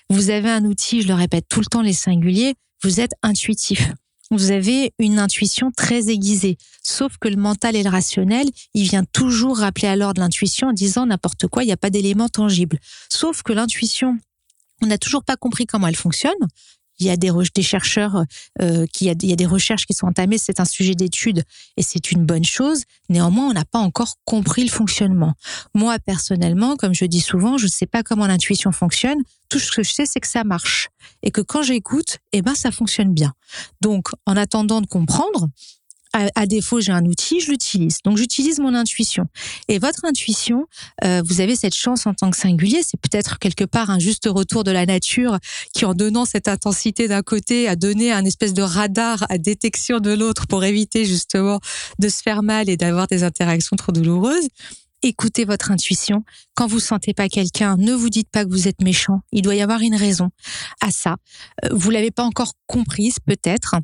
Vous 0.10 0.30
avez 0.30 0.50
un 0.50 0.66
outil, 0.66 1.02
je 1.02 1.08
le 1.08 1.14
répète 1.14 1.46
tout 1.50 1.60
le 1.60 1.66
temps, 1.66 1.82
les 1.82 1.94
singuliers. 1.94 2.54
Vous 2.84 3.00
êtes 3.00 3.14
intuitif 3.24 3.92
vous 4.38 4.52
avez 4.52 4.94
une 5.00 5.20
intuition 5.20 5.72
très 5.72 6.10
aiguisée. 6.10 6.58
Sauf 6.84 7.18
que 7.18 7.28
le 7.28 7.36
mental 7.36 7.76
et 7.76 7.84
le 7.84 7.90
rationnel, 7.90 8.48
il 8.74 8.84
vient 8.84 9.04
toujours 9.04 9.60
rappeler 9.60 9.88
à 9.88 9.96
l'ordre 9.96 10.22
l'intuition 10.22 10.70
en 10.70 10.74
disant 10.74 11.06
n'importe 11.06 11.48
quoi, 11.48 11.64
il 11.64 11.68
n'y 11.68 11.72
a 11.72 11.78
pas 11.78 11.90
d'éléments 11.90 12.30
tangibles. 12.30 12.80
Sauf 13.10 13.44
que 13.44 13.54
l'intuition, 13.54 14.18
on 14.82 14.88
n'a 14.88 14.98
toujours 14.98 15.24
pas 15.24 15.38
compris 15.38 15.66
comment 15.66 15.88
elle 15.88 15.96
fonctionne 15.96 16.34
il 17.00 17.08
y 17.08 17.10
a 17.10 17.18
des, 17.18 17.32
chercheurs, 17.62 18.24
euh, 18.62 18.86
qui, 18.92 19.10
a 19.10 19.16
des 19.16 19.46
recherches 19.46 19.86
qui 19.86 19.94
sont 19.94 20.08
entamées, 20.08 20.38
c'est 20.38 20.60
un 20.60 20.66
sujet 20.66 20.96
d'étude 20.96 21.44
et 21.78 21.84
c'est 21.84 22.12
une 22.12 22.26
bonne 22.26 22.46
chose. 22.46 22.84
Néanmoins, 23.10 23.50
on 23.50 23.54
n'a 23.54 23.66
pas 23.66 23.80
encore 23.80 24.16
compris 24.26 24.64
le 24.64 24.70
fonctionnement. 24.70 25.34
Moi, 25.74 25.98
personnellement, 26.00 26.76
comme 26.76 26.94
je 26.94 27.06
dis 27.06 27.22
souvent, 27.22 27.58
je 27.58 27.66
ne 27.66 27.72
sais 27.72 27.88
pas 27.88 28.04
comment 28.04 28.28
l'intuition 28.28 28.72
fonctionne. 28.72 29.20
Tout 29.50 29.60
ce 29.60 29.72
que 29.72 29.84
je 29.84 29.92
sais, 29.92 30.06
c'est 30.06 30.20
que 30.20 30.28
ça 30.28 30.44
marche 30.44 30.90
et 31.22 31.32
que 31.32 31.42
quand 31.42 31.62
j'écoute, 31.62 32.20
eh 32.32 32.42
ben, 32.42 32.56
ça 32.56 32.72
fonctionne 32.72 33.14
bien. 33.14 33.34
Donc, 33.82 34.08
en 34.26 34.36
attendant 34.38 34.82
de 34.82 34.88
comprendre, 34.88 35.50
à, 36.14 36.46
défaut, 36.46 36.80
j'ai 36.80 36.92
un 36.92 37.06
outil, 37.06 37.40
je 37.40 37.50
l'utilise. 37.50 37.98
Donc, 38.06 38.18
j'utilise 38.18 38.60
mon 38.60 38.74
intuition. 38.74 39.26
Et 39.68 39.80
votre 39.80 40.06
intuition, 40.06 40.68
euh, 41.04 41.22
vous 41.26 41.42
avez 41.42 41.56
cette 41.56 41.74
chance 41.74 42.06
en 42.06 42.14
tant 42.14 42.30
que 42.30 42.38
singulier, 42.38 42.82
c'est 42.84 43.00
peut-être 43.00 43.40
quelque 43.40 43.64
part 43.64 43.90
un 43.90 44.00
juste 44.00 44.28
retour 44.28 44.64
de 44.64 44.72
la 44.72 44.86
nature 44.86 45.40
qui, 45.74 45.86
en 45.86 45.94
donnant 45.94 46.26
cette 46.26 46.48
intensité 46.48 47.08
d'un 47.08 47.24
côté, 47.24 47.68
a 47.68 47.76
donné 47.76 48.12
un 48.12 48.26
espèce 48.26 48.54
de 48.54 48.62
radar 48.62 49.26
à 49.30 49.38
détection 49.38 50.00
de 50.00 50.12
l'autre 50.12 50.46
pour 50.48 50.64
éviter 50.64 51.06
justement 51.06 51.60
de 52.00 52.10
se 52.10 52.22
faire 52.22 52.44
mal 52.44 52.70
et 52.70 52.78
d'avoir 52.78 53.08
des 53.08 53.24
interactions 53.24 53.76
trop 53.76 53.92
douloureuses 53.92 54.48
écoutez 55.04 55.46
votre 55.46 55.72
intuition. 55.72 56.24
Quand 56.56 56.68
vous 56.68 56.80
sentez 56.80 57.14
pas 57.14 57.28
quelqu'un, 57.28 57.76
ne 57.78 57.94
vous 57.94 58.10
dites 58.10 58.30
pas 58.30 58.46
que 58.46 58.50
vous 58.50 58.68
êtes 58.68 58.82
méchant. 58.82 59.20
Il 59.32 59.42
doit 59.42 59.56
y 59.56 59.62
avoir 59.62 59.82
une 59.82 59.96
raison 59.96 60.30
à 60.82 60.92
ça. 60.92 61.18
Euh, 61.66 61.70
vous 61.72 61.92
l'avez 61.92 62.12
pas 62.12 62.24
encore 62.24 62.54
comprise, 62.68 63.18
peut-être. 63.26 63.76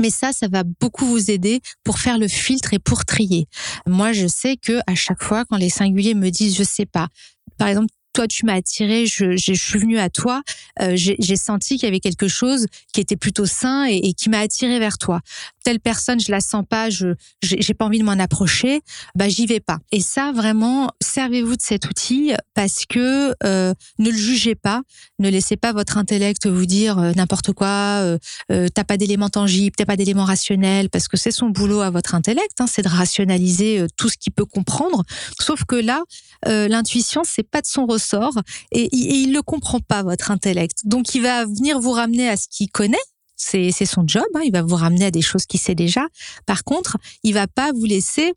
Mais 0.00 0.10
ça, 0.10 0.32
ça 0.32 0.48
va 0.48 0.64
beaucoup 0.80 1.06
vous 1.06 1.30
aider 1.30 1.60
pour 1.84 1.98
faire 1.98 2.18
le 2.18 2.28
filtre 2.28 2.74
et 2.74 2.78
pour 2.78 3.04
trier. 3.04 3.46
Moi, 3.86 4.12
je 4.12 4.26
sais 4.26 4.56
que 4.56 4.80
à 4.86 4.94
chaque 4.94 5.22
fois, 5.22 5.44
quand 5.44 5.56
les 5.56 5.70
singuliers 5.70 6.14
me 6.14 6.30
disent, 6.30 6.56
je 6.56 6.64
sais 6.64 6.86
pas, 6.86 7.08
par 7.58 7.68
exemple, 7.68 7.92
toi 8.14 8.26
tu 8.28 8.46
m'as 8.46 8.54
attiré, 8.54 9.06
je, 9.06 9.36
suis 9.36 9.78
venue 9.78 9.98
à 9.98 10.08
toi, 10.08 10.42
euh, 10.80 10.92
j'ai 10.94 11.36
senti 11.36 11.76
qu'il 11.76 11.84
y 11.84 11.88
avait 11.88 12.00
quelque 12.00 12.28
chose 12.28 12.66
qui 12.92 13.00
était 13.00 13.16
plutôt 13.16 13.44
sain 13.44 13.84
et, 13.84 14.14
qui 14.14 14.30
m'a 14.30 14.38
attiré 14.38 14.78
vers 14.78 14.96
toi. 14.96 15.20
Telle 15.64 15.80
personne, 15.80 16.20
je 16.20 16.30
la 16.30 16.40
sens 16.40 16.64
pas, 16.68 16.90
je 16.90 17.14
j'ai 17.42 17.74
pas 17.74 17.84
envie 17.84 17.98
de 17.98 18.04
m'en 18.04 18.12
approcher, 18.12 18.80
bah 19.14 19.28
j'y 19.28 19.46
vais 19.46 19.60
pas. 19.60 19.78
Et 19.92 20.00
ça 20.00 20.30
vraiment, 20.32 20.90
servez-vous 21.02 21.56
de 21.56 21.62
cet 21.62 21.86
outil 21.86 22.32
parce 22.54 22.84
que 22.86 23.34
euh, 23.42 23.74
ne 23.98 24.10
le 24.10 24.16
jugez 24.16 24.54
pas, 24.54 24.82
ne 25.18 25.28
laissez 25.28 25.56
pas 25.56 25.72
votre 25.72 25.98
intellect 25.98 26.46
vous 26.46 26.66
dire 26.66 26.98
euh, 26.98 27.12
n'importe 27.16 27.52
quoi, 27.52 28.18
t'as 28.48 28.84
pas 28.84 28.96
d'éléments 28.96 29.28
tangibles, 29.28 29.74
t'as 29.76 29.86
pas 29.86 29.96
d'éléments 29.96 30.24
rationnels, 30.24 30.88
parce 30.88 31.08
que 31.08 31.16
c'est 31.16 31.32
son 31.32 31.48
boulot 31.48 31.80
à 31.80 31.90
votre 31.90 32.14
intellect, 32.14 32.60
hein, 32.60 32.66
c'est 32.68 32.82
de 32.82 32.88
rationaliser 32.88 33.86
tout 33.96 34.08
ce 34.08 34.16
qu'il 34.16 34.32
peut 34.32 34.44
comprendre. 34.44 35.02
Sauf 35.40 35.64
que 35.64 35.76
là, 35.76 36.04
l'intuition 36.46 37.22
c'est 37.24 37.42
pas 37.42 37.60
de 37.60 37.66
son 37.66 37.86
ressort 37.86 38.03
et, 38.72 38.88
il 38.92 39.32
le 39.32 39.42
comprend 39.42 39.80
pas 39.80 40.02
votre 40.02 40.30
intellect. 40.30 40.80
Donc 40.84 41.14
il 41.14 41.22
va 41.22 41.44
venir 41.44 41.80
vous 41.80 41.92
ramener 41.92 42.28
à 42.28 42.36
ce 42.36 42.46
qu'il 42.48 42.70
connaît. 42.70 42.96
C'est 43.36 43.72
son 43.84 44.04
job, 44.06 44.24
hein, 44.34 44.40
il 44.44 44.52
va 44.52 44.62
vous 44.62 44.76
ramener 44.76 45.06
à 45.06 45.10
des 45.10 45.20
choses 45.20 45.44
qu'il 45.44 45.60
sait 45.60 45.74
déjà. 45.74 46.02
Par 46.46 46.64
contre, 46.64 46.96
il 47.24 47.34
va 47.34 47.46
pas 47.46 47.72
vous 47.72 47.84
laisser 47.84 48.32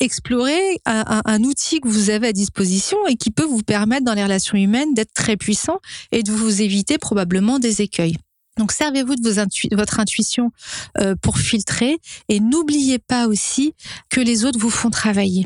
explorer 0.00 0.80
un, 0.86 1.44
outil 1.44 1.80
que 1.80 1.88
vous 1.88 2.10
avez 2.10 2.28
à 2.28 2.32
disposition 2.32 2.98
et 3.06 3.16
qui 3.16 3.30
peut 3.30 3.44
vous 3.44 3.62
permettre 3.62 4.04
dans 4.04 4.14
les 4.14 4.22
relations 4.22 4.56
humaines 4.56 4.94
d'être 4.94 5.12
très 5.12 5.36
puissant 5.36 5.78
et 6.10 6.22
de 6.22 6.32
vous 6.32 6.62
éviter 6.62 6.98
probablement 6.98 7.58
des 7.58 7.82
écueils. 7.82 8.16
Donc 8.58 8.72
servez-vous 8.72 9.16
de 9.16 9.76
votre 9.76 10.00
intuition 10.00 10.50
euh, 10.98 11.14
pour 11.20 11.38
filtrer 11.38 11.98
et 12.28 12.40
n'oubliez 12.40 12.98
pas 12.98 13.26
aussi 13.26 13.74
que 14.08 14.20
les 14.20 14.44
autres 14.44 14.58
vous 14.58 14.70
font 14.70 14.90
travailler 14.90 15.44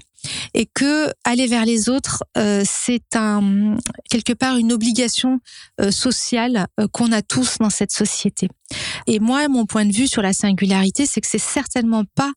et 0.54 0.66
que 0.66 1.10
aller 1.24 1.46
vers 1.46 1.64
les 1.64 1.88
autres 1.88 2.24
euh, 2.36 2.62
c'est 2.64 3.16
un 3.16 3.76
quelque 4.10 4.32
part 4.32 4.56
une 4.56 4.72
obligation 4.72 5.40
euh, 5.80 5.90
sociale 5.90 6.66
qu'on 6.92 7.12
a 7.12 7.22
tous 7.22 7.58
dans 7.58 7.70
cette 7.70 7.92
société. 7.92 8.48
Et 9.06 9.20
moi 9.20 9.48
mon 9.48 9.66
point 9.66 9.84
de 9.84 9.92
vue 9.92 10.08
sur 10.08 10.22
la 10.22 10.32
singularité 10.32 11.06
c'est 11.06 11.20
que 11.20 11.28
c'est 11.28 11.38
certainement 11.38 12.04
pas 12.14 12.32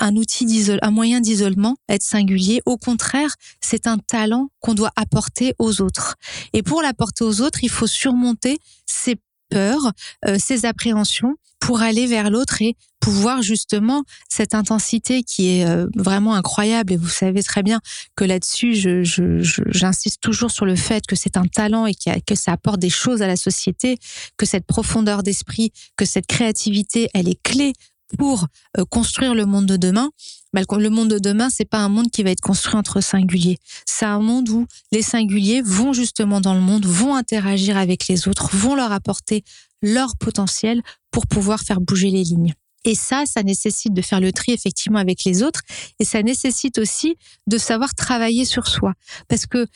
un 0.00 0.16
outil 0.16 0.46
un 0.82 0.90
moyen 0.90 1.20
d'isolement, 1.20 1.76
être 1.88 2.02
singulier. 2.02 2.60
Au 2.66 2.76
contraire, 2.76 3.34
c'est 3.60 3.86
un 3.86 3.98
talent 3.98 4.48
qu'on 4.60 4.74
doit 4.74 4.92
apporter 4.96 5.54
aux 5.58 5.80
autres. 5.80 6.16
Et 6.52 6.62
pour 6.62 6.82
l'apporter 6.82 7.24
aux 7.24 7.40
autres, 7.40 7.60
il 7.62 7.70
faut 7.70 7.86
surmonter 7.86 8.58
ses 8.86 9.16
peurs, 9.50 9.92
euh, 10.26 10.36
ses 10.38 10.66
appréhensions 10.66 11.36
pour 11.58 11.82
aller 11.82 12.06
vers 12.06 12.30
l'autre 12.30 12.62
et 12.62 12.76
pouvoir 13.00 13.42
justement 13.42 14.04
cette 14.28 14.54
intensité 14.54 15.22
qui 15.22 15.48
est 15.48 15.66
euh, 15.66 15.86
vraiment 15.96 16.34
incroyable 16.34 16.92
et 16.92 16.96
vous 16.96 17.08
savez 17.08 17.42
très 17.42 17.62
bien 17.62 17.80
que 18.16 18.24
là-dessus 18.24 18.74
j'insiste 18.74 20.20
toujours 20.20 20.50
sur 20.50 20.66
le 20.66 20.76
fait 20.76 21.06
que 21.06 21.16
c'est 21.16 21.36
un 21.36 21.46
talent 21.46 21.86
et 21.86 21.94
que 21.94 22.34
ça 22.34 22.52
apporte 22.52 22.80
des 22.80 22.90
choses 22.90 23.22
à 23.22 23.26
la 23.26 23.36
société 23.36 23.98
que 24.36 24.46
cette 24.46 24.66
profondeur 24.66 25.22
d'esprit 25.22 25.72
que 25.96 26.04
cette 26.04 26.26
créativité 26.26 27.08
elle 27.14 27.28
est 27.28 27.42
clé 27.42 27.72
pour 28.16 28.46
euh, 28.78 28.84
construire 28.88 29.34
le 29.34 29.44
monde 29.44 29.66
de 29.66 29.76
demain, 29.76 30.10
bah, 30.54 30.62
le 30.78 30.88
monde 30.88 31.10
de 31.10 31.18
demain, 31.18 31.50
c'est 31.50 31.66
pas 31.66 31.78
un 31.78 31.88
monde 31.88 32.10
qui 32.10 32.22
va 32.22 32.30
être 32.30 32.40
construit 32.40 32.76
entre 32.76 33.00
singuliers. 33.00 33.58
C'est 33.84 34.06
un 34.06 34.20
monde 34.20 34.48
où 34.48 34.66
les 34.92 35.02
singuliers 35.02 35.60
vont 35.62 35.92
justement 35.92 36.40
dans 36.40 36.54
le 36.54 36.60
monde, 36.60 36.86
vont 36.86 37.14
interagir 37.14 37.76
avec 37.76 38.08
les 38.08 38.28
autres, 38.28 38.48
vont 38.56 38.74
leur 38.74 38.92
apporter 38.92 39.44
leur 39.82 40.16
potentiel 40.16 40.82
pour 41.10 41.26
pouvoir 41.26 41.60
faire 41.60 41.80
bouger 41.80 42.10
les 42.10 42.24
lignes. 42.24 42.54
Et 42.84 42.94
ça, 42.94 43.24
ça 43.26 43.42
nécessite 43.42 43.92
de 43.92 44.02
faire 44.02 44.20
le 44.20 44.32
tri 44.32 44.52
effectivement 44.52 44.98
avec 44.98 45.24
les 45.24 45.42
autres 45.42 45.60
et 45.98 46.04
ça 46.04 46.22
nécessite 46.22 46.78
aussi 46.78 47.16
de 47.46 47.58
savoir 47.58 47.94
travailler 47.94 48.44
sur 48.44 48.66
soi. 48.66 48.94
Parce 49.28 49.46
que 49.46 49.66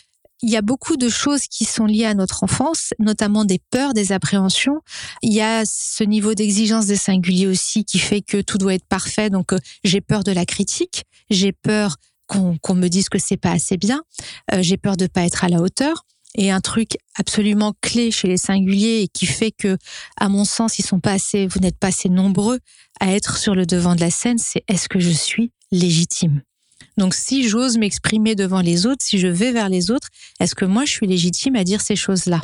il 0.42 0.50
y 0.50 0.56
a 0.56 0.62
beaucoup 0.62 0.96
de 0.96 1.08
choses 1.08 1.46
qui 1.46 1.64
sont 1.64 1.86
liées 1.86 2.04
à 2.04 2.14
notre 2.14 2.42
enfance, 2.42 2.94
notamment 2.98 3.44
des 3.44 3.60
peurs, 3.70 3.94
des 3.94 4.10
appréhensions. 4.10 4.80
Il 5.22 5.32
y 5.32 5.40
a 5.40 5.62
ce 5.64 6.02
niveau 6.02 6.34
d'exigence 6.34 6.86
des 6.86 6.96
singuliers 6.96 7.46
aussi 7.46 7.84
qui 7.84 8.00
fait 8.00 8.22
que 8.22 8.40
tout 8.40 8.58
doit 8.58 8.74
être 8.74 8.86
parfait. 8.86 9.30
Donc, 9.30 9.52
euh, 9.52 9.58
j'ai 9.84 10.00
peur 10.00 10.24
de 10.24 10.32
la 10.32 10.44
critique, 10.44 11.04
j'ai 11.30 11.52
peur 11.52 11.96
qu'on 12.26 12.74
me 12.74 12.88
dise 12.88 13.08
que 13.08 13.18
c'est 13.18 13.36
pas 13.36 13.50
assez 13.50 13.76
bien, 13.76 14.02
euh, 14.52 14.62
j'ai 14.62 14.78
peur 14.78 14.96
de 14.96 15.06
pas 15.06 15.22
être 15.22 15.44
à 15.44 15.48
la 15.48 15.60
hauteur. 15.60 16.06
Et 16.34 16.50
un 16.50 16.60
truc 16.60 16.96
absolument 17.16 17.74
clé 17.82 18.10
chez 18.10 18.28
les 18.28 18.36
singuliers 18.36 19.02
et 19.02 19.08
qui 19.08 19.26
fait 19.26 19.52
que, 19.52 19.76
à 20.16 20.28
mon 20.28 20.44
sens, 20.44 20.78
ils 20.78 20.84
sont 20.84 21.00
pas 21.00 21.12
assez, 21.12 21.46
vous 21.46 21.60
n'êtes 21.60 21.78
pas 21.78 21.88
assez 21.88 22.08
nombreux 22.08 22.58
à 23.00 23.12
être 23.12 23.36
sur 23.36 23.54
le 23.54 23.66
devant 23.66 23.94
de 23.94 24.00
la 24.00 24.10
scène, 24.10 24.38
c'est 24.38 24.64
est-ce 24.68 24.88
que 24.88 25.00
je 25.00 25.10
suis 25.10 25.52
légitime? 25.70 26.42
Donc 26.96 27.14
si 27.14 27.48
j'ose 27.48 27.78
m'exprimer 27.78 28.34
devant 28.34 28.60
les 28.60 28.86
autres, 28.86 29.02
si 29.04 29.18
je 29.18 29.28
vais 29.28 29.52
vers 29.52 29.68
les 29.68 29.90
autres, 29.90 30.08
est-ce 30.40 30.54
que 30.54 30.64
moi 30.64 30.84
je 30.84 30.92
suis 30.92 31.06
légitime 31.06 31.56
à 31.56 31.64
dire 31.64 31.80
ces 31.80 31.96
choses-là? 31.96 32.40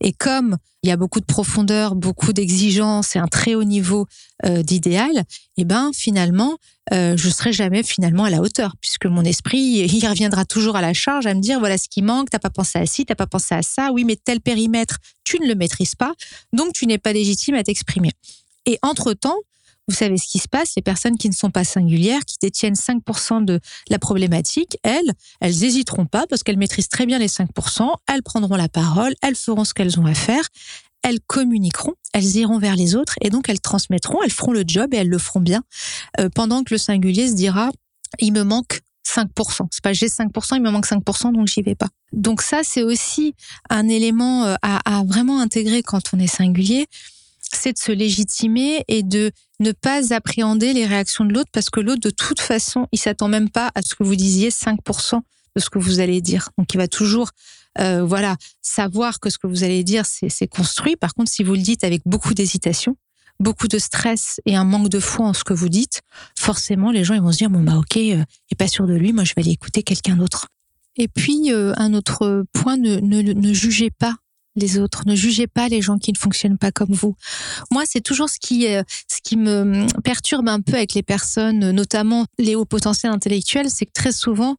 Et 0.00 0.12
comme 0.12 0.56
il 0.82 0.88
y 0.88 0.92
a 0.92 0.96
beaucoup 0.96 1.20
de 1.20 1.24
profondeur, 1.24 1.94
beaucoup 1.94 2.32
d'exigence 2.32 3.16
et 3.16 3.18
un 3.18 3.26
très 3.26 3.54
haut 3.54 3.64
niveau 3.64 4.06
euh, 4.44 4.62
d'idéal, 4.62 5.24
eh 5.56 5.64
ben 5.64 5.90
finalement 5.94 6.58
euh, 6.92 7.16
je 7.16 7.28
serai 7.28 7.52
jamais 7.52 7.82
finalement 7.82 8.24
à 8.24 8.30
la 8.30 8.40
hauteur 8.40 8.74
puisque 8.80 9.06
mon 9.06 9.22
esprit 9.22 9.58
il 9.58 10.06
reviendra 10.06 10.44
toujours 10.44 10.76
à 10.76 10.80
la 10.80 10.92
charge 10.92 11.26
à 11.26 11.34
me 11.34 11.40
dire 11.40 11.58
voilà 11.58 11.78
ce 11.78 11.88
qui 11.88 12.02
manque, 12.02 12.30
t'as 12.30 12.38
pas 12.38 12.50
pensé 12.50 12.78
à 12.78 12.86
ci, 12.86 13.04
t'as 13.06 13.14
pas 13.14 13.26
pensé 13.26 13.54
à 13.54 13.62
ça, 13.62 13.90
oui 13.92 14.04
mais 14.04 14.16
tel 14.16 14.40
périmètre 14.40 14.98
tu 15.24 15.40
ne 15.40 15.48
le 15.48 15.54
maîtrises 15.54 15.96
pas, 15.96 16.14
donc 16.52 16.72
tu 16.72 16.86
n'es 16.86 16.98
pas 16.98 17.12
légitime 17.12 17.56
à 17.56 17.64
t'exprimer. 17.64 18.12
Et 18.64 18.78
entre 18.82 19.12
temps, 19.12 19.38
vous 19.88 19.94
savez 19.94 20.16
ce 20.18 20.26
qui 20.26 20.38
se 20.38 20.48
passe, 20.48 20.72
les 20.76 20.82
personnes 20.82 21.16
qui 21.16 21.28
ne 21.28 21.34
sont 21.34 21.50
pas 21.50 21.64
singulières, 21.64 22.24
qui 22.24 22.36
détiennent 22.40 22.74
5% 22.74 23.44
de 23.44 23.60
la 23.88 23.98
problématique, 23.98 24.78
elles, 24.82 25.12
elles 25.40 25.56
n'hésiteront 25.58 26.06
pas 26.06 26.26
parce 26.28 26.42
qu'elles 26.42 26.58
maîtrisent 26.58 26.88
très 26.88 27.06
bien 27.06 27.18
les 27.18 27.28
5%, 27.28 27.92
elles 28.08 28.22
prendront 28.22 28.56
la 28.56 28.68
parole, 28.68 29.14
elles 29.22 29.36
feront 29.36 29.64
ce 29.64 29.74
qu'elles 29.74 30.00
ont 30.00 30.06
à 30.06 30.14
faire, 30.14 30.44
elles 31.02 31.20
communiqueront, 31.20 31.94
elles 32.12 32.36
iront 32.36 32.58
vers 32.58 32.74
les 32.74 32.96
autres 32.96 33.14
et 33.20 33.30
donc 33.30 33.48
elles 33.48 33.60
transmettront, 33.60 34.22
elles 34.22 34.32
feront 34.32 34.52
le 34.52 34.64
job 34.66 34.92
et 34.92 34.98
elles 34.98 35.08
le 35.08 35.18
feront 35.18 35.40
bien, 35.40 35.62
euh, 36.18 36.28
pendant 36.34 36.64
que 36.64 36.74
le 36.74 36.78
singulier 36.78 37.28
se 37.28 37.34
dira, 37.34 37.70
il 38.18 38.32
me 38.32 38.42
manque 38.42 38.80
5%. 39.06 39.68
C'est 39.70 39.84
pas 39.84 39.92
j'ai 39.92 40.08
5%, 40.08 40.56
il 40.56 40.62
me 40.62 40.70
manque 40.70 40.86
5%, 40.86 41.32
donc 41.32 41.46
j'y 41.46 41.62
vais 41.62 41.76
pas. 41.76 41.88
Donc 42.12 42.42
ça, 42.42 42.62
c'est 42.64 42.82
aussi 42.82 43.34
un 43.70 43.88
élément 43.88 44.46
euh, 44.46 44.56
à, 44.62 44.98
à 44.98 45.04
vraiment 45.04 45.40
intégrer 45.40 45.82
quand 45.84 46.02
on 46.12 46.18
est 46.18 46.26
singulier 46.26 46.88
c'est 47.52 47.72
de 47.72 47.78
se 47.78 47.92
légitimer 47.92 48.84
et 48.88 49.02
de 49.02 49.30
ne 49.60 49.72
pas 49.72 50.12
appréhender 50.12 50.72
les 50.72 50.86
réactions 50.86 51.24
de 51.24 51.32
l'autre 51.32 51.50
parce 51.52 51.70
que 51.70 51.80
l'autre, 51.80 52.00
de 52.00 52.10
toute 52.10 52.40
façon, 52.40 52.86
il 52.92 52.98
s'attend 52.98 53.28
même 53.28 53.50
pas 53.50 53.70
à 53.74 53.82
ce 53.82 53.94
que 53.94 54.04
vous 54.04 54.16
disiez 54.16 54.50
5% 54.50 55.20
de 55.56 55.60
ce 55.60 55.70
que 55.70 55.78
vous 55.78 56.00
allez 56.00 56.20
dire. 56.20 56.50
Donc, 56.58 56.72
il 56.74 56.76
va 56.76 56.88
toujours, 56.88 57.30
euh, 57.78 58.04
voilà, 58.04 58.36
savoir 58.60 59.20
que 59.20 59.30
ce 59.30 59.38
que 59.38 59.46
vous 59.46 59.64
allez 59.64 59.84
dire, 59.84 60.04
c'est 60.06 60.48
construit. 60.48 60.96
Par 60.96 61.14
contre, 61.14 61.30
si 61.30 61.42
vous 61.42 61.54
le 61.54 61.62
dites 61.62 61.84
avec 61.84 62.02
beaucoup 62.04 62.34
d'hésitation, 62.34 62.96
beaucoup 63.40 63.68
de 63.68 63.78
stress 63.78 64.40
et 64.44 64.56
un 64.56 64.64
manque 64.64 64.88
de 64.88 65.00
foi 65.00 65.26
en 65.26 65.32
ce 65.32 65.44
que 65.44 65.54
vous 65.54 65.68
dites, 65.68 66.02
forcément, 66.38 66.90
les 66.90 67.04
gens 67.04 67.14
ils 67.14 67.22
vont 67.22 67.32
se 67.32 67.38
dire 67.38 67.50
bon 67.50 67.62
bah 67.62 67.76
ok, 67.76 67.96
euh, 67.96 67.98
il 67.98 68.52
est 68.52 68.56
pas 68.56 68.68
sûr 68.68 68.86
de 68.86 68.94
lui, 68.94 69.12
moi 69.12 69.24
je 69.24 69.34
vais 69.36 69.42
aller 69.42 69.52
écouter 69.52 69.82
quelqu'un 69.82 70.16
d'autre. 70.16 70.48
Et 70.96 71.08
puis 71.08 71.52
euh, 71.52 71.74
un 71.76 71.92
autre 71.92 72.44
point, 72.52 72.76
ne, 72.76 72.96
ne, 72.96 73.20
ne 73.20 73.52
jugez 73.52 73.90
pas 73.90 74.16
les 74.56 74.78
autres. 74.78 75.02
Ne 75.06 75.14
jugez 75.14 75.46
pas 75.46 75.68
les 75.68 75.80
gens 75.82 75.98
qui 75.98 76.12
ne 76.12 76.18
fonctionnent 76.18 76.58
pas 76.58 76.72
comme 76.72 76.92
vous. 76.92 77.14
Moi, 77.70 77.84
c'est 77.86 78.00
toujours 78.00 78.28
ce 78.28 78.38
qui, 78.38 78.66
euh, 78.66 78.82
ce 79.08 79.18
qui 79.22 79.36
me 79.36 79.86
perturbe 80.02 80.48
un 80.48 80.60
peu 80.60 80.74
avec 80.74 80.94
les 80.94 81.02
personnes, 81.02 81.70
notamment 81.70 82.26
les 82.38 82.56
hauts 82.56 82.64
potentiels 82.64 83.12
intellectuels, 83.12 83.70
c'est 83.70 83.86
que 83.86 83.92
très 83.92 84.12
souvent, 84.12 84.56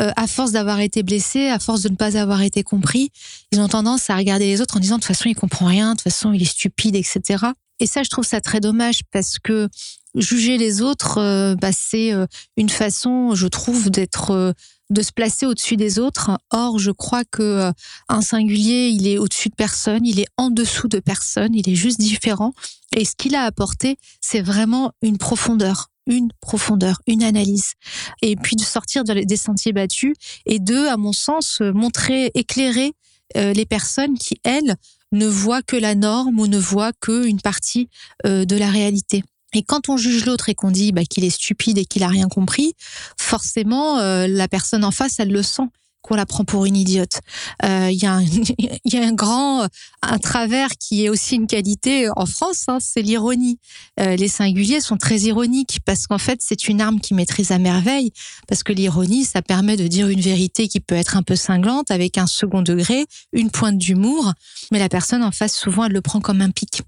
euh, 0.00 0.12
à 0.16 0.26
force 0.26 0.52
d'avoir 0.52 0.80
été 0.80 1.02
blessés, 1.02 1.48
à 1.48 1.58
force 1.58 1.82
de 1.82 1.88
ne 1.88 1.96
pas 1.96 2.16
avoir 2.16 2.42
été 2.42 2.62
compris, 2.62 3.10
ils 3.52 3.60
ont 3.60 3.68
tendance 3.68 4.08
à 4.10 4.16
regarder 4.16 4.46
les 4.46 4.60
autres 4.60 4.76
en 4.76 4.80
disant 4.80 4.96
de 4.96 5.00
toute 5.00 5.08
façon, 5.08 5.28
il 5.28 5.34
comprend 5.34 5.66
rien, 5.66 5.90
de 5.90 5.94
toute 5.96 6.04
façon, 6.04 6.32
il 6.32 6.42
est 6.42 6.44
stupide, 6.44 6.96
etc. 6.96 7.46
Et 7.80 7.86
ça, 7.86 8.02
je 8.02 8.10
trouve 8.10 8.24
ça 8.24 8.40
très 8.40 8.60
dommage 8.60 9.00
parce 9.10 9.38
que 9.38 9.68
juger 10.14 10.58
les 10.58 10.82
autres, 10.82 11.18
euh, 11.18 11.54
bah, 11.54 11.72
c'est 11.72 12.12
une 12.56 12.68
façon, 12.68 13.34
je 13.34 13.46
trouve, 13.46 13.90
d'être 13.90 14.54
de 14.90 15.02
se 15.02 15.12
placer 15.12 15.46
au-dessus 15.46 15.76
des 15.76 15.98
autres. 15.98 16.32
Or, 16.50 16.78
je 16.78 16.90
crois 16.90 17.24
que 17.24 17.42
euh, 17.42 17.72
un 18.08 18.20
singulier, 18.20 18.88
il 18.88 19.06
est 19.06 19.18
au-dessus 19.18 19.48
de 19.48 19.54
personne, 19.54 20.04
il 20.04 20.20
est 20.20 20.26
en 20.36 20.50
dessous 20.50 20.88
de 20.88 20.98
personne, 20.98 21.54
il 21.54 21.68
est 21.68 21.76
juste 21.76 22.00
différent. 22.00 22.52
Et 22.96 23.04
ce 23.04 23.14
qu'il 23.16 23.34
a 23.36 23.44
apporté, 23.44 23.96
c'est 24.20 24.42
vraiment 24.42 24.92
une 25.00 25.16
profondeur 25.16 25.86
une 26.06 26.32
profondeur, 26.40 27.00
une 27.06 27.22
analyse, 27.22 27.74
et 28.20 28.34
puis 28.34 28.56
de 28.56 28.62
sortir 28.62 29.04
des 29.04 29.36
sentiers 29.36 29.72
battus, 29.72 30.14
et 30.44 30.58
de, 30.58 30.88
à 30.88 30.96
mon 30.96 31.12
sens, 31.12 31.60
montrer, 31.60 32.32
éclairer 32.34 32.94
euh, 33.36 33.52
les 33.52 33.66
personnes 33.66 34.18
qui, 34.18 34.40
elles, 34.42 34.74
ne 35.12 35.28
voient 35.28 35.62
que 35.62 35.76
la 35.76 35.94
norme 35.94 36.40
ou 36.40 36.48
ne 36.48 36.58
voient 36.58 36.92
qu'une 37.00 37.40
partie 37.40 37.88
euh, 38.26 38.44
de 38.44 38.56
la 38.56 38.70
réalité. 38.70 39.22
Et 39.52 39.62
quand 39.62 39.88
on 39.88 39.96
juge 39.96 40.26
l'autre 40.26 40.48
et 40.48 40.54
qu'on 40.54 40.70
dit 40.70 40.92
bah, 40.92 41.04
qu'il 41.04 41.24
est 41.24 41.30
stupide 41.30 41.78
et 41.78 41.84
qu'il 41.84 42.02
a 42.02 42.08
rien 42.08 42.28
compris, 42.28 42.74
forcément, 43.18 43.98
euh, 43.98 44.26
la 44.26 44.48
personne 44.48 44.84
en 44.84 44.90
face, 44.90 45.18
elle 45.18 45.32
le 45.32 45.42
sent. 45.42 45.68
Qu'on 46.02 46.14
la 46.14 46.26
prend 46.26 46.44
pour 46.44 46.64
une 46.64 46.76
idiote. 46.76 47.20
Euh, 47.64 47.90
il 47.90 48.04
un, 48.06 48.22
y 48.84 48.96
a 48.96 49.06
un 49.06 49.12
grand 49.12 49.66
un 50.02 50.18
travers 50.18 50.70
qui 50.78 51.04
est 51.04 51.08
aussi 51.08 51.36
une 51.36 51.46
qualité 51.46 52.08
en 52.16 52.26
France, 52.26 52.64
hein, 52.68 52.78
c'est 52.80 53.02
l'ironie. 53.02 53.58
Euh, 53.98 54.16
les 54.16 54.28
singuliers 54.28 54.80
sont 54.80 54.96
très 54.96 55.18
ironiques 55.20 55.80
parce 55.84 56.06
qu'en 56.06 56.18
fait 56.18 56.40
c'est 56.42 56.68
une 56.68 56.80
arme 56.80 57.00
qui 57.00 57.14
maîtrise 57.14 57.52
à 57.52 57.58
merveille 57.58 58.12
parce 58.48 58.62
que 58.62 58.72
l'ironie 58.72 59.24
ça 59.24 59.42
permet 59.42 59.76
de 59.76 59.86
dire 59.86 60.08
une 60.08 60.20
vérité 60.20 60.68
qui 60.68 60.80
peut 60.80 60.94
être 60.94 61.16
un 61.16 61.22
peu 61.22 61.36
cinglante 61.36 61.90
avec 61.90 62.18
un 62.18 62.26
second 62.26 62.62
degré, 62.62 63.04
une 63.32 63.50
pointe 63.50 63.78
d'humour, 63.78 64.32
mais 64.72 64.78
la 64.78 64.88
personne 64.88 65.22
en 65.22 65.32
face 65.32 65.54
souvent 65.54 65.84
elle 65.84 65.92
le 65.92 66.00
prend 66.00 66.20
comme 66.20 66.40
un 66.40 66.50
pic. 66.50 66.82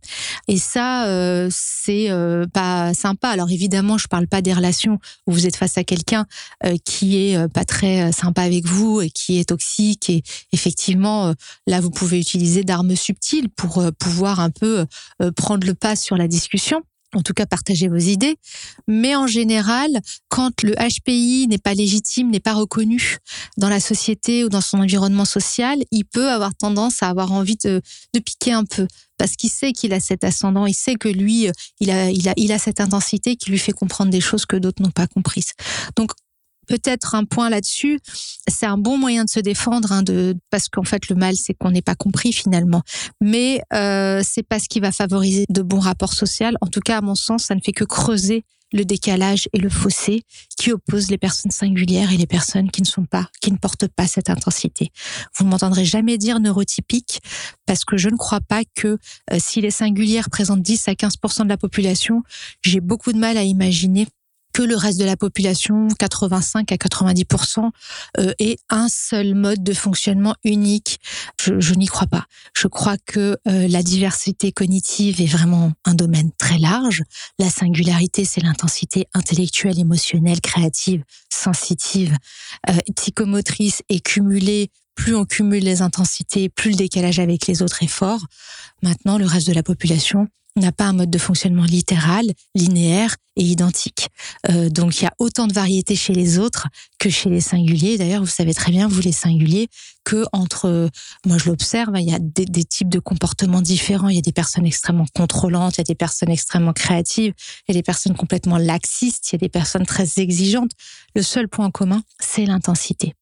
Et 0.49 0.59
ça 0.59 1.07
euh, 1.07 1.49
c'est 1.51 2.11
euh, 2.11 2.47
pas 2.47 2.95
sympa. 2.95 3.29
Alors 3.29 3.51
évidemment 3.51 3.99
je 3.99 4.09
parle 4.09 4.27
pas 4.27 4.43
des 4.43 4.55
relations 4.55 4.99
où 5.27 5.33
vous 5.33 5.47
êtes 5.47 5.57
face 5.57 5.77
à 5.77 5.85
quelqu'un 5.85 6.27
euh, 6.65 6.77
qui 6.85 7.29
est 7.31 7.37
euh, 7.37 7.49
pas 7.49 7.65
très 7.65 8.03
euh, 8.03 8.13
sympa 8.13 8.43
avec 8.43 8.67
vous 8.67 9.02
et 9.03 9.11
qui 9.11 9.39
est 9.39 9.49
toxique 9.49 10.11
et 10.11 10.23
effectivement 10.53 11.35
là 11.67 11.81
vous 11.81 11.91
pouvez 11.91 12.21
utiliser 12.21 12.65
d'armes 12.65 12.97
subtiles 12.97 13.49
pour 13.49 13.83
pouvoir 13.99 14.41
un 14.41 14.51
peu 14.51 14.87
prendre 15.37 15.67
le 15.67 15.75
pas 15.75 15.97
sur 15.97 16.17
la 16.17 16.29
discussion 16.29 16.83
en 17.15 17.23
tout 17.23 17.35
cas 17.35 17.47
partager 17.47 17.89
vos 17.89 17.97
idées. 17.97 18.37
Mais 18.87 19.15
en 19.15 19.27
général, 19.27 19.91
quand 20.29 20.63
le 20.63 20.75
HPI 20.75 21.47
n'est 21.49 21.59
pas 21.59 21.75
légitime, 21.75 22.31
n'est 22.31 22.41
pas 22.41 22.55
reconnu 22.55 23.19
dans 23.59 23.69
la 23.69 23.81
société 23.81 24.45
ou 24.45 24.49
dans 24.49 24.61
son 24.61 24.79
environnement 24.79 25.25
social, 25.25 25.79
il 25.91 26.05
peut 26.05 26.31
avoir 26.31 26.55
tendance 26.55 27.03
à 27.03 27.09
avoir 27.09 27.33
envie 27.33 27.57
de, 27.65 27.83
piquer 28.25 28.53
un 28.53 28.65
peu 28.65 28.87
parce 29.19 29.37
qu'il 29.37 29.51
sait 29.51 29.73
qu'il 29.73 29.93
a 29.93 30.01
cet 30.01 30.25
ascendant, 30.25 30.67
il 30.67 30.75
sait 30.75 30.95
que 30.95 31.09
lui, 31.09 31.49
il 31.81 31.91
a, 31.91 32.11
il 32.11 32.29
a, 32.29 32.35
il 32.37 32.51
a 32.51 32.59
cette 32.59 32.81
intensité 32.81 33.37
qui 33.37 33.51
lui 33.51 33.59
fait 33.59 33.73
comprendre 33.73 34.11
des 34.11 34.21
choses 34.21 34.47
que 34.47 34.57
d'autres 34.57 34.83
n'ont 34.83 34.91
pas 34.91 35.07
comprises. 35.07 35.53
Donc 35.97 36.13
peut-être 36.67 37.15
un 37.15 37.25
point 37.25 37.51
là-dessus, 37.51 38.01
c'est 38.49 38.67
un 38.67 38.79
bon 38.79 38.99
moyen 38.99 39.25
de 39.25 39.31
se 39.31 39.41
défendre, 39.41 39.93
hein, 39.93 40.03
parce 40.51 40.69
qu'en 40.69 40.85
fait 40.85 41.09
le 41.09 41.17
mal 41.17 41.35
c'est 41.37 41.55
qu'on 41.55 41.71
n'est 41.71 41.83
pas 41.83 41.95
compris 41.95 42.33
finalement. 42.33 42.83
Mais 43.21 43.63
euh, 43.75 44.23
c'est 44.25 44.43
pas 44.43 44.59
ce 44.59 44.69
qui 44.69 44.81
va 44.81 44.93
favoriser 44.93 45.45
de 45.49 45.63
bons 45.63 45.81
rapports 45.81 46.13
sociaux. 46.13 46.33
En 46.61 46.67
tout 46.67 46.81
cas, 46.81 46.99
à 46.99 47.01
mon 47.01 47.15
sens, 47.15 47.45
ça 47.45 47.55
ne 47.55 47.61
fait 47.61 47.73
que 47.73 47.85
creuser 47.85 48.45
le 48.73 48.85
décalage 48.85 49.49
et 49.53 49.59
le 49.59 49.69
fossé 49.69 50.23
qui 50.57 50.73
opposent 50.73 51.11
les 51.11 51.19
personnes 51.19 51.51
singulières 51.51 52.13
et 52.13 52.17
les 52.17 52.27
personnes 52.27 52.71
qui 52.71 52.81
ne 52.81 52.87
sont 52.87 53.05
pas, 53.05 53.29
qui 53.41 53.53
ne 53.53 53.59
portent 53.59 53.89
pas 53.89 54.07
cette 54.07 54.31
intensité. 54.31 54.91
Vous 55.37 55.45
ne 55.45 55.51
m'entendrez 55.51 55.85
jamais 55.85 56.17
dire 56.17 56.41
neurotypique 56.41 57.21
parce 57.67 57.85
que 57.85 57.97
je 57.97 58.09
ne 58.09 58.17
crois 58.17 58.41
pas 58.41 58.63
que 58.75 58.99
euh, 59.31 59.37
si 59.39 59.61
les 59.61 59.71
singulières 59.71 60.31
présentent 60.31 60.63
10 60.63 60.89
à 60.89 60.93
15% 60.93 61.45
de 61.45 61.49
la 61.49 61.59
population, 61.59 62.23
j'ai 62.63 62.81
beaucoup 62.81 63.13
de 63.13 63.19
mal 63.19 63.37
à 63.37 63.43
imaginer 63.43 64.07
que 64.53 64.63
le 64.63 64.77
reste 64.77 64.99
de 64.99 65.05
la 65.05 65.17
population, 65.17 65.89
85 65.99 66.71
à 66.73 66.77
90%, 66.77 67.71
euh, 68.19 68.33
ait 68.39 68.57
un 68.69 68.89
seul 68.89 69.35
mode 69.35 69.63
de 69.63 69.73
fonctionnement 69.73 70.35
unique. 70.45 71.01
Je, 71.41 71.61
je 71.61 71.75
n'y 71.75 71.87
crois 71.87 72.07
pas. 72.07 72.27
Je 72.55 72.69
crois 72.69 72.97
que 73.05 73.37
euh, 73.49 73.69
la 73.69 73.83
diversité 73.83 74.53
cognitive 74.53 75.21
est 75.21 75.27
vraiment 75.27 75.73
un 75.85 75.95
domaine 75.95 76.31
très 76.39 76.59
large. 76.59 77.03
La 77.39 77.51
singularité, 77.51 78.25
c'est 78.25 78.43
l'intensité 78.43 79.09
intellectuelle, 79.15 79.79
émotionnelle, 79.79 80.41
créative, 80.41 81.05
sensitive, 81.31 82.17
euh, 82.69 82.75
psychomotrice 82.97 83.83
et 83.89 84.01
cumulée 84.01 84.71
plus 84.95 85.17
on 85.17 85.25
cumule 85.25 85.65
les 85.65 85.81
intensités, 85.81 86.51
plus 86.51 86.71
le 86.71 86.77
décalage 86.77 87.19
avec 87.19 87.47
les 87.47 87.63
autres 87.63 87.83
est 87.83 87.89
fort. 87.89 88.27
Maintenant, 88.83 89.17
le 89.17 89.25
reste 89.25 89.49
de 89.49 89.55
la 89.55 89.63
population 89.63 90.29
n'a 90.61 90.73
pas 90.73 90.85
un 90.85 90.93
mode 90.93 91.11
de 91.11 91.19
fonctionnement 91.19 91.65
littéral, 91.65 92.27
linéaire 92.55 93.17
et 93.37 93.43
identique. 93.43 94.09
Euh, 94.51 94.69
donc 94.69 95.01
il 95.01 95.05
y 95.05 95.07
a 95.07 95.13
autant 95.19 95.47
de 95.47 95.55
variétés 95.55 95.97
chez 95.97 96.13
les 96.13 96.39
autres 96.39 96.69
que 96.99 97.09
chez 97.09 97.31
les 97.31 97.41
singuliers. 97.41 97.97
D'ailleurs, 97.97 98.21
vous 98.21 98.29
savez 98.29 98.53
très 98.53 98.71
bien, 98.71 98.87
vous 98.87 99.01
les 99.01 99.13
singuliers, 99.13 99.69
que 100.05 100.25
entre, 100.33 100.91
moi 101.25 101.39
je 101.39 101.49
l'observe, 101.49 101.95
il 101.99 102.09
y 102.09 102.15
a 102.15 102.19
des, 102.19 102.65
types 102.65 102.91
de 102.91 102.99
comportements 102.99 103.63
différents. 103.63 104.09
Il 104.09 104.17
y 104.17 104.19
a 104.19 104.23
des 104.23 104.33
personnes 104.33 104.67
extrêmement 104.67 105.07
contrôlantes, 105.15 105.77
il 105.77 105.81
y 105.81 105.83
a 105.83 105.85
des 105.85 105.95
personnes 105.95 106.31
extrêmement 106.31 106.75
créatives, 106.75 107.33
il 107.67 107.75
y 107.75 107.79
a 107.79 107.81
des 107.81 107.83
personnes 107.83 108.15
complètement 108.15 108.59
laxistes, 108.59 109.31
il 109.31 109.35
y 109.35 109.37
a 109.37 109.39
des 109.39 109.49
personnes 109.49 109.87
très 109.87 110.19
exigeantes. 110.19 110.73
Le 111.15 111.23
seul 111.23 111.49
point 111.49 111.71
commun, 111.71 112.03
c'est 112.21 112.45
l'intensité. 112.45 113.15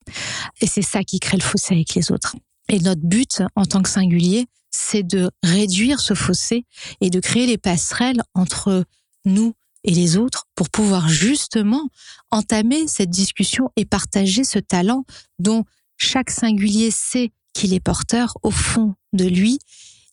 Et 0.60 0.66
c'est 0.66 0.82
ça 0.82 1.04
qui 1.04 1.20
crée 1.20 1.36
le 1.36 1.42
fossé 1.42 1.74
avec 1.74 1.94
les 1.94 2.10
autres. 2.10 2.34
Et 2.68 2.80
notre 2.80 3.02
but 3.02 3.42
en 3.56 3.66
tant 3.66 3.82
que 3.82 3.88
singulier, 3.88 4.46
c'est 4.80 5.02
de 5.02 5.30
réduire 5.42 6.00
ce 6.00 6.14
fossé 6.14 6.64
et 7.00 7.10
de 7.10 7.20
créer 7.20 7.46
les 7.46 7.58
passerelles 7.58 8.22
entre 8.34 8.84
nous 9.24 9.54
et 9.84 9.92
les 9.92 10.16
autres 10.16 10.46
pour 10.54 10.70
pouvoir 10.70 11.08
justement 11.08 11.88
entamer 12.30 12.88
cette 12.88 13.10
discussion 13.10 13.70
et 13.76 13.84
partager 13.84 14.44
ce 14.44 14.58
talent 14.58 15.04
dont 15.38 15.64
chaque 15.96 16.30
singulier 16.30 16.90
sait 16.90 17.30
qu'il 17.52 17.74
est 17.74 17.80
porteur 17.80 18.36
au 18.42 18.50
fond 18.50 18.94
de 19.12 19.24
lui. 19.24 19.58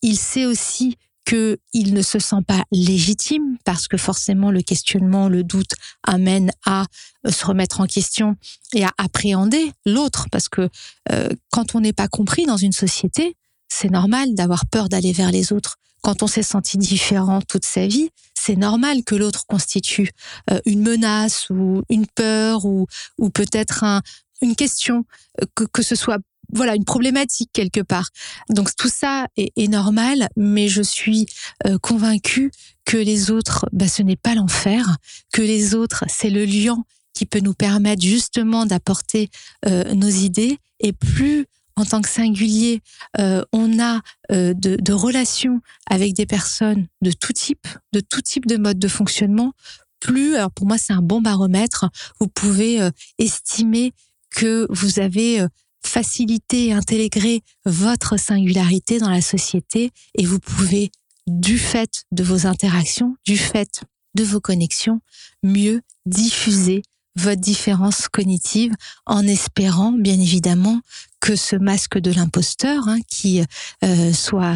Il 0.02 0.18
sait 0.18 0.46
aussi 0.46 0.98
qu'il 1.26 1.94
ne 1.94 2.02
se 2.02 2.20
sent 2.20 2.44
pas 2.48 2.64
légitime 2.72 3.58
parce 3.66 3.88
que 3.88 3.98
forcément 3.98 4.52
le 4.52 4.62
questionnement, 4.62 5.28
le 5.28 5.44
doute 5.44 5.74
amène 6.04 6.52
à 6.66 6.86
se 7.30 7.46
remettre 7.46 7.82
en 7.82 7.86
question 7.86 8.36
et 8.74 8.86
à 8.86 8.92
appréhender 8.98 9.72
l'autre 9.86 10.28
parce 10.32 10.48
que 10.48 10.70
euh, 11.12 11.30
quand 11.52 11.76
on 11.76 11.82
n'est 11.82 11.94
pas 11.94 12.08
compris 12.08 12.46
dans 12.46 12.58
une 12.58 12.72
société, 12.72 13.36
c'est 13.68 13.90
normal 13.90 14.34
d'avoir 14.34 14.66
peur 14.66 14.90
d'aller 14.90 15.14
vers 15.14 15.32
les 15.32 15.54
autres. 15.54 15.78
Quand 16.02 16.24
on 16.24 16.28
s'est 16.28 16.44
senti 16.44 16.78
différent 16.78 17.42
toute 17.42 17.66
sa 17.66 17.86
vie, 17.86 18.10
c'est 18.34 18.56
normal 18.56 19.04
que 19.04 19.16
l'autre 19.16 19.46
constitue 19.46 20.12
euh, 20.50 20.60
une 20.66 20.82
menace 20.82 21.50
ou 21.50 21.84
une 21.90 22.08
peur 22.08 22.66
ou, 22.66 22.88
ou 23.18 23.30
peut-être 23.30 23.84
un, 23.84 24.02
une 24.42 24.56
question, 24.56 25.04
euh, 25.42 25.46
que, 25.54 25.66
que 25.66 25.82
ce 25.82 25.96
soit 25.96 26.20
voilà 26.54 26.76
une 26.76 26.86
problématique 26.86 27.50
quelque 27.52 27.82
part. 27.82 28.08
Donc 28.50 28.74
tout 28.78 28.88
ça 28.88 29.28
est, 29.36 29.68
normal, 29.68 30.30
mais 30.38 30.70
je 30.70 30.82
suis 30.82 31.26
euh, 31.66 31.78
convaincue 31.78 32.52
que 32.86 32.96
les 32.96 33.32
autres, 33.32 33.66
bah, 33.74 33.90
ce 33.90 34.02
n'est 34.02 34.16
pas 34.16 34.34
l'enfer, 34.34 34.96
que 35.34 35.42
les 35.42 35.76
autres, 35.76 36.06
c'est 36.08 36.30
le 36.30 36.46
lion 36.46 36.86
qui 37.14 37.26
peut 37.26 37.42
nous 37.42 37.54
permettre 37.54 38.04
justement 38.04 38.66
d'apporter 38.66 39.30
nos 39.66 40.08
idées. 40.08 40.60
Et 40.80 40.94
plus 40.94 41.48
en 41.78 41.86
tant 41.86 42.02
que 42.02 42.10
singulier, 42.10 42.82
euh, 43.20 43.44
on 43.54 43.80
a 43.80 44.02
euh, 44.32 44.54
de, 44.54 44.76
de, 44.76 44.94
relations 44.94 45.62
avec 45.90 46.14
des 46.14 46.26
personnes 46.26 46.88
de 47.02 47.12
tout 47.12 47.34
type, 47.34 47.68
de 47.94 48.02
tout 48.02 48.22
type 48.22 48.48
de 48.48 48.58
mode 48.58 48.80
de 48.80 48.88
fonctionnement, 48.88 49.54
plus, 50.00 50.36
alors 50.36 50.52
pour 50.52 50.68
moi 50.68 50.78
c'est 50.78 50.94
un 50.94 51.02
bon 51.02 51.22
baromètre, 51.22 51.90
vous 52.20 52.28
pouvez 52.28 52.82
euh, 52.82 52.90
estimer 53.20 53.94
que 54.32 54.68
vous 54.70 55.00
avez 55.00 55.42
euh, 55.42 55.48
facilité 55.86 56.68
et 56.68 56.74
intégré 56.74 57.42
votre 57.66 58.18
singularité 58.20 59.00
dans 59.00 59.10
la 59.10 59.22
société 59.22 59.92
et 60.18 60.26
vous 60.26 60.40
pouvez, 60.40 60.92
du 61.28 61.58
fait 61.58 62.06
de 62.12 62.24
vos 62.24 62.48
interactions, 62.48 63.16
du 63.26 63.38
fait 63.38 63.84
de 64.16 64.24
vos 64.24 64.42
connexions, 64.42 65.00
mieux 65.44 65.82
diffuser 66.06 66.82
votre 67.18 67.42
différence 67.42 68.08
cognitive 68.08 68.74
en 69.06 69.26
espérant 69.26 69.92
bien 69.92 70.20
évidemment 70.20 70.82
que 71.28 71.36
ce 71.36 71.58
masque 71.58 71.98
de 71.98 72.10
l'imposteur 72.10 72.88
hein, 72.88 73.00
qui 73.10 73.44
euh, 73.84 74.14
soit 74.14 74.56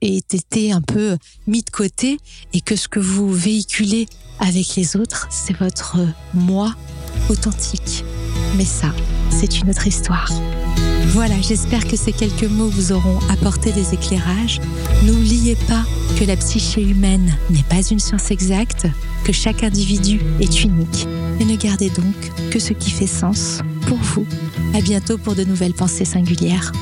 ait 0.00 0.16
été 0.16 0.72
un 0.72 0.80
peu 0.80 1.18
mis 1.46 1.60
de 1.60 1.68
côté 1.68 2.16
et 2.54 2.62
que 2.62 2.74
ce 2.74 2.88
que 2.88 3.00
vous 3.00 3.30
véhiculez 3.30 4.08
avec 4.38 4.76
les 4.76 4.96
autres 4.96 5.28
c'est 5.30 5.58
votre 5.58 5.98
moi 6.32 6.74
authentique. 7.28 8.02
Mais 8.56 8.64
ça 8.64 8.94
c'est 9.30 9.60
une 9.60 9.70
autre 9.70 9.86
histoire 9.86 10.30
voilà, 11.16 11.40
j'espère 11.40 11.86
que 11.86 11.96
ces 11.96 12.12
quelques 12.12 12.44
mots 12.44 12.68
vous 12.68 12.92
auront 12.92 13.20
apporté 13.30 13.72
des 13.72 13.94
éclairages. 13.94 14.60
N'oubliez 15.04 15.56
pas 15.66 15.82
que 16.18 16.24
la 16.24 16.36
psyché 16.36 16.82
humaine 16.82 17.34
n'est 17.48 17.62
pas 17.62 17.80
une 17.90 18.00
science 18.00 18.30
exacte, 18.30 18.86
que 19.24 19.32
chaque 19.32 19.62
individu 19.62 20.20
est 20.40 20.64
unique. 20.64 21.06
Et 21.40 21.46
ne 21.46 21.56
gardez 21.56 21.88
donc 21.88 22.50
que 22.50 22.58
ce 22.58 22.74
qui 22.74 22.90
fait 22.90 23.06
sens 23.06 23.60
pour 23.86 23.96
vous. 23.96 24.26
À 24.74 24.82
bientôt 24.82 25.16
pour 25.16 25.34
de 25.34 25.44
nouvelles 25.44 25.72
pensées 25.72 26.04
singulières. 26.04 26.72